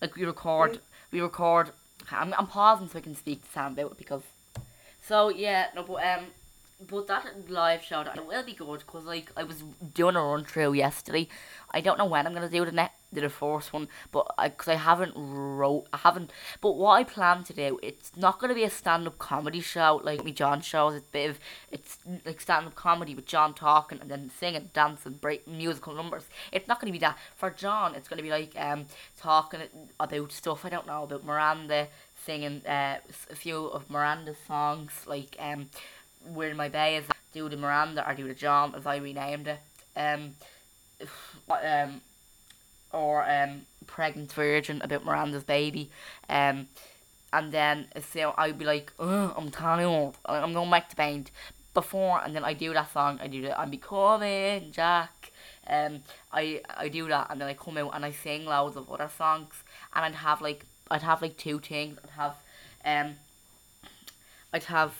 Like 0.00 0.16
we 0.16 0.24
record, 0.24 0.72
Yeah. 0.72 0.80
we 1.10 1.20
record. 1.20 1.70
I'm 2.10 2.32
I'm 2.34 2.46
pausing 2.46 2.88
so 2.88 2.98
I 2.98 3.02
can 3.02 3.14
speak 3.14 3.44
to 3.44 3.50
Sam 3.50 3.72
about 3.72 3.92
it 3.92 3.98
because. 3.98 4.22
So 5.02 5.28
yeah, 5.30 5.68
no, 5.74 5.82
but 5.84 6.04
um, 6.04 6.26
but 6.78 7.06
that 7.06 7.48
live 7.48 7.82
show 7.82 8.04
that 8.04 8.26
will 8.26 8.42
be 8.44 8.52
good 8.52 8.80
because 8.80 9.04
like 9.04 9.32
I 9.36 9.44
was 9.44 9.62
doing 9.94 10.14
a 10.14 10.22
run 10.22 10.44
through 10.44 10.74
yesterday. 10.74 11.28
I 11.70 11.80
don't 11.80 11.98
know 11.98 12.04
when 12.04 12.26
I'm 12.26 12.34
gonna 12.34 12.50
do 12.50 12.64
the 12.64 12.72
net 12.72 12.92
the 13.12 13.30
first 13.30 13.72
one, 13.72 13.88
but 14.12 14.26
I 14.36 14.48
because 14.48 14.68
I 14.68 14.74
haven't 14.74 15.14
wrote 15.16 15.86
I 15.92 15.98
haven't. 15.98 16.30
But 16.60 16.72
what 16.72 16.92
I 16.92 17.04
plan 17.04 17.44
to 17.44 17.54
do, 17.54 17.80
it's 17.82 18.14
not 18.14 18.38
gonna 18.38 18.54
be 18.54 18.64
a 18.64 18.70
stand 18.70 19.06
up 19.06 19.18
comedy 19.18 19.60
show 19.60 20.02
like 20.04 20.22
me 20.22 20.32
John 20.32 20.60
shows. 20.60 20.94
It's 20.96 21.06
a 21.06 21.12
bit 21.12 21.30
of 21.30 21.40
it's 21.72 21.98
like 22.26 22.42
stand 22.42 22.66
up 22.66 22.74
comedy 22.74 23.14
with 23.14 23.26
John 23.26 23.54
talking 23.54 23.98
and 24.00 24.10
then 24.10 24.30
singing, 24.38 24.68
dancing, 24.74 25.14
break 25.14 25.48
musical 25.48 25.94
numbers. 25.94 26.24
It's 26.52 26.68
not 26.68 26.78
gonna 26.78 26.92
be 26.92 26.98
that 26.98 27.16
for 27.36 27.50
John. 27.50 27.94
It's 27.94 28.08
gonna 28.08 28.22
be 28.22 28.30
like 28.30 28.52
um 28.58 28.84
talking 29.18 29.60
about 29.98 30.30
stuff 30.32 30.64
I 30.66 30.68
don't 30.68 30.86
know 30.86 31.04
about 31.04 31.24
Miranda 31.24 31.88
singing 32.24 32.60
uh 32.66 32.98
a 33.30 33.34
few 33.36 33.66
of 33.66 33.88
Miranda's 33.88 34.36
songs 34.46 34.92
like 35.06 35.36
um 35.38 35.70
where 36.32 36.54
my 36.54 36.68
bay 36.68 36.96
is 36.96 37.04
do 37.32 37.48
the 37.48 37.56
Miranda 37.56 38.08
or 38.08 38.14
do 38.14 38.26
the 38.26 38.34
John 38.34 38.74
as 38.74 38.86
I 38.86 38.96
renamed 38.96 39.48
it. 39.48 39.60
Um, 39.96 40.34
um, 41.50 42.00
or 42.92 43.28
um, 43.28 43.62
pregnant 43.86 44.32
virgin 44.32 44.80
about 44.82 45.04
Miranda's 45.04 45.44
baby. 45.44 45.90
Um, 46.28 46.68
and 47.32 47.52
then 47.52 47.88
so 48.12 48.34
I'd 48.38 48.58
be 48.58 48.64
like, 48.64 48.92
I'm 48.98 49.50
you, 49.80 50.12
I'm 50.24 50.52
going 50.52 50.70
back 50.70 50.88
to 50.90 50.96
band 50.96 51.30
before, 51.74 52.22
and 52.24 52.34
then 52.34 52.44
I 52.44 52.54
do 52.54 52.72
that 52.72 52.92
song. 52.92 53.18
I 53.22 53.26
do 53.26 53.42
the 53.42 53.58
I'm 53.58 53.70
becoming 53.70 54.72
Jack. 54.72 55.32
Um, 55.66 56.00
I 56.32 56.62
I 56.68 56.88
do 56.88 57.06
that, 57.08 57.26
and 57.30 57.40
then 57.40 57.48
I 57.48 57.54
come 57.54 57.76
out 57.76 57.90
and 57.94 58.04
I 58.04 58.12
sing 58.12 58.46
loads 58.46 58.76
of 58.76 58.90
other 58.90 59.10
songs, 59.16 59.54
and 59.94 60.04
I'd 60.04 60.14
have 60.14 60.40
like 60.40 60.64
I'd 60.90 61.02
have 61.02 61.20
like 61.20 61.36
two 61.36 61.58
things. 61.58 61.98
I'd 62.02 62.10
have 62.10 62.36
um, 62.84 63.16
I'd 64.52 64.64
have 64.64 64.94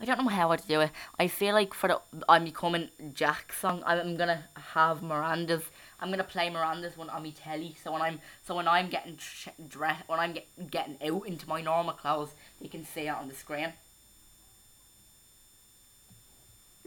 I 0.00 0.04
don't 0.04 0.18
know 0.24 0.28
how 0.28 0.50
I'd 0.50 0.66
do 0.66 0.80
it. 0.80 0.90
I 1.18 1.28
feel 1.28 1.54
like 1.54 1.74
for 1.74 1.88
the 1.88 2.00
I'm 2.28 2.44
becoming 2.44 2.90
Jack 3.12 3.52
song, 3.52 3.82
I'm 3.86 4.16
gonna 4.16 4.44
have 4.74 5.02
Miranda's. 5.02 5.64
I'm 6.00 6.10
gonna 6.10 6.24
play 6.24 6.50
Miranda's 6.50 6.96
one 6.96 7.10
on 7.10 7.22
my 7.22 7.30
telly. 7.30 7.76
So 7.82 7.92
when 7.92 8.02
I'm 8.02 8.20
so 8.46 8.54
when 8.56 8.68
I'm 8.68 8.88
getting 8.88 9.18
dressed, 9.68 10.08
when 10.08 10.20
I'm 10.20 10.32
get, 10.32 10.46
getting 10.70 10.96
out 11.06 11.26
into 11.26 11.48
my 11.48 11.60
normal 11.60 11.94
clothes, 11.94 12.34
they 12.60 12.68
can 12.68 12.84
see 12.84 13.02
it 13.08 13.14
on 13.14 13.28
the 13.28 13.34
screen. 13.34 13.72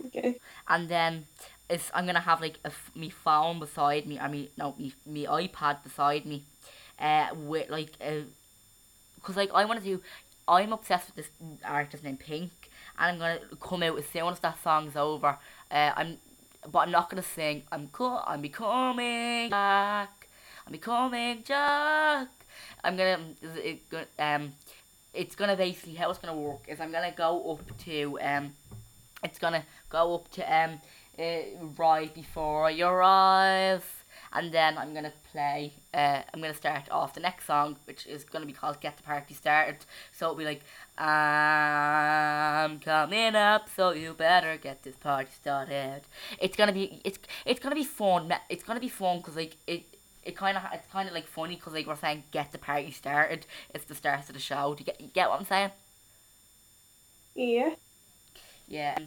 Okay. 0.06 0.40
And 0.68 0.90
then 0.90 1.26
it's 1.70 1.92
I'm 1.94 2.06
gonna 2.06 2.20
have 2.22 2.42
like 2.42 2.60
a 2.64 2.72
me 2.96 3.10
phone 3.10 3.60
beside 3.60 4.06
me. 4.06 4.20
I 4.20 4.28
mean 4.28 4.50
no 4.58 4.76
me 4.78 4.94
me 5.06 5.26
iPad 5.26 5.84
beside 5.84 6.26
me, 6.26 6.44
uh 7.00 7.28
with 7.36 7.70
like 7.70 7.92
a, 8.02 8.26
cause 9.24 9.36
like 9.36 9.52
I 9.54 9.66
wanna 9.66 9.82
do. 9.82 10.02
I'm 10.48 10.72
obsessed 10.72 11.08
with 11.08 11.16
this 11.16 11.30
artist 11.66 12.04
named 12.06 12.22
Pink, 12.22 12.67
and 13.00 13.12
I'm 13.12 13.18
gonna 13.20 13.40
come 13.60 13.84
out 13.84 13.98
as 13.98 14.06
soon 14.08 14.32
as 14.34 14.40
that 14.40 14.62
song's 14.64 14.96
over. 14.96 15.38
Uh, 15.70 15.92
I'm, 15.96 16.18
but 16.72 16.80
I'm 16.80 16.92
not 16.92 17.10
gonna 17.10 17.22
sing. 17.22 17.64
I'm 17.72 17.88
cool. 17.90 18.22
I'm 18.26 18.42
becoming 18.42 19.50
Jack. 19.50 20.28
I'm 20.66 20.72
becoming 20.72 21.44
Jack. 21.44 22.28
I'm 22.84 22.98
gonna 22.98 23.20
it, 23.42 23.82
um, 24.20 24.54
it's 25.14 25.36
gonna 25.36 25.56
basically 25.56 25.96
how 25.96 26.10
it's 26.10 26.20
gonna 26.20 26.38
work 26.38 26.62
is 26.68 26.80
I'm 26.80 26.92
gonna 26.92 27.14
go 27.16 27.52
up 27.52 27.78
to 27.86 28.20
um, 28.22 28.54
it's 29.24 29.40
gonna 29.40 29.64
go 29.90 30.16
up 30.16 30.30
to 30.32 30.42
um, 30.44 30.82
uh, 31.20 31.24
right 31.78 32.14
before 32.14 32.70
your 32.72 33.02
eyes, 33.02 33.82
and 34.34 34.52
then 34.52 34.78
I'm 34.78 34.94
gonna 34.94 35.14
play. 35.38 35.74
Uh, 35.94 36.22
I'm 36.34 36.42
gonna 36.42 36.54
start 36.54 36.90
off 36.90 37.14
the 37.14 37.20
next 37.20 37.46
song, 37.46 37.78
which 37.86 38.06
is 38.08 38.24
gonna 38.24 38.46
be 38.46 38.54
called 38.54 38.82
"Get 38.82 38.98
the 38.98 39.04
Party 39.04 39.34
Started." 39.34 39.86
So 40.12 40.26
it'll 40.26 40.36
be 40.36 40.46
like, 40.46 40.64
"I'm 40.98 42.80
coming 42.80 43.36
up, 43.36 43.70
so 43.76 43.92
you 43.92 44.14
better 44.14 44.58
get 44.58 44.84
this 44.84 44.96
party 44.96 45.32
started." 45.42 46.02
It's 46.40 46.56
gonna 46.58 46.74
be 46.74 47.02
it's 47.04 47.20
it's 47.46 47.60
gonna 47.60 47.76
be 47.76 47.84
fun. 47.84 48.34
It's 48.50 48.64
gonna 48.64 48.80
be 48.80 48.90
fun 48.90 49.18
because 49.20 49.36
like 49.36 49.56
it. 49.68 49.84
It 50.24 50.36
kind 50.36 50.58
of 50.58 50.64
it's 50.74 50.92
kind 50.92 51.08
of 51.08 51.14
like 51.16 51.26
funny 51.26 51.56
because 51.56 51.74
like 51.74 51.88
we're 51.88 51.96
saying 51.96 52.24
get 52.32 52.52
the 52.52 52.58
party 52.58 52.92
started. 52.92 53.46
It's 53.74 53.86
the 53.86 53.96
start 53.96 54.28
of 54.28 54.34
the 54.34 54.40
show. 54.40 54.74
Do 54.76 54.82
you 54.82 54.86
get 54.86 55.00
you 55.00 55.08
get 55.08 55.30
what 55.30 55.40
I'm 55.40 55.46
saying? 55.46 55.72
Yeah. 57.36 57.76
Yeah. 58.68 58.98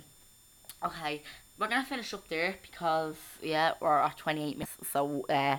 Okay, 0.85 1.23
we're 1.59 1.69
gonna 1.69 1.85
finish 1.85 2.14
up 2.14 2.27
there 2.29 2.57
because 2.62 3.16
yeah, 3.43 3.75
we're 3.81 3.99
at 3.99 4.16
twenty 4.16 4.49
eight 4.49 4.57
minutes. 4.57 4.77
So 4.90 5.27
uh, 5.29 5.59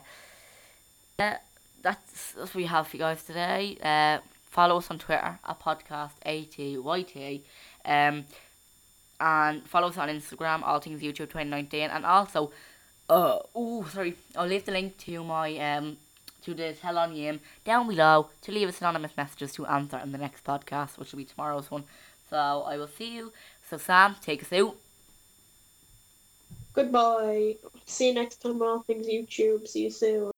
yeah, 1.22 1.38
that's 1.82 2.34
what 2.36 2.56
we 2.56 2.66
have 2.66 2.88
for 2.88 2.98
you 2.98 3.04
guys 3.04 3.24
today. 3.24 3.78
Uh, 3.92 4.18
follow 4.50 4.78
us 4.78 4.90
on 4.92 4.98
Twitter 4.98 5.40
at 5.50 5.60
podcast 5.60 6.16
atyt. 6.26 7.42
Um, 7.86 8.26
and 9.20 9.68
follow 9.68 9.88
us 9.90 9.98
on 9.98 10.10
Instagram, 10.10 10.64
all 10.64 10.80
things 10.80 11.02
YouTube 11.02 11.30
twenty 11.30 11.50
nineteen, 11.50 11.90
and 11.96 12.06
also, 12.06 12.52
uh, 13.10 13.38
oh 13.54 13.86
sorry, 13.94 14.16
I'll 14.36 14.48
leave 14.48 14.66
the 14.66 14.72
link 14.72 14.98
to 15.06 15.24
my 15.24 15.48
um. 15.58 15.98
To 16.46 16.56
the 16.56 16.74
Tell 16.74 16.98
on 16.98 17.40
down 17.64 17.88
below 17.88 18.30
to 18.42 18.52
leave 18.52 18.68
us 18.68 18.82
anonymous 18.82 19.16
messages 19.16 19.54
to 19.54 19.68
answer 19.68 20.00
in 20.04 20.12
the 20.12 20.18
next 20.18 20.44
podcast, 20.44 20.98
which 20.98 21.12
will 21.12 21.18
be 21.18 21.26
tomorrow's 21.26 21.70
one. 21.70 21.84
So 22.32 22.66
I 22.72 22.78
will 22.78 22.88
see 22.88 23.14
you. 23.14 23.32
So 23.70 23.78
Sam, 23.78 24.16
take 24.24 24.42
us 24.42 24.52
out. 24.52 24.76
Goodbye. 26.74 27.58
See 27.86 28.08
you 28.08 28.16
next 28.16 28.42
time 28.42 28.60
on 28.64 28.68
All 28.68 28.84
Things 28.88 29.06
YouTube. 29.06 29.68
See 29.68 29.84
you 29.84 29.92
soon. 29.92 30.31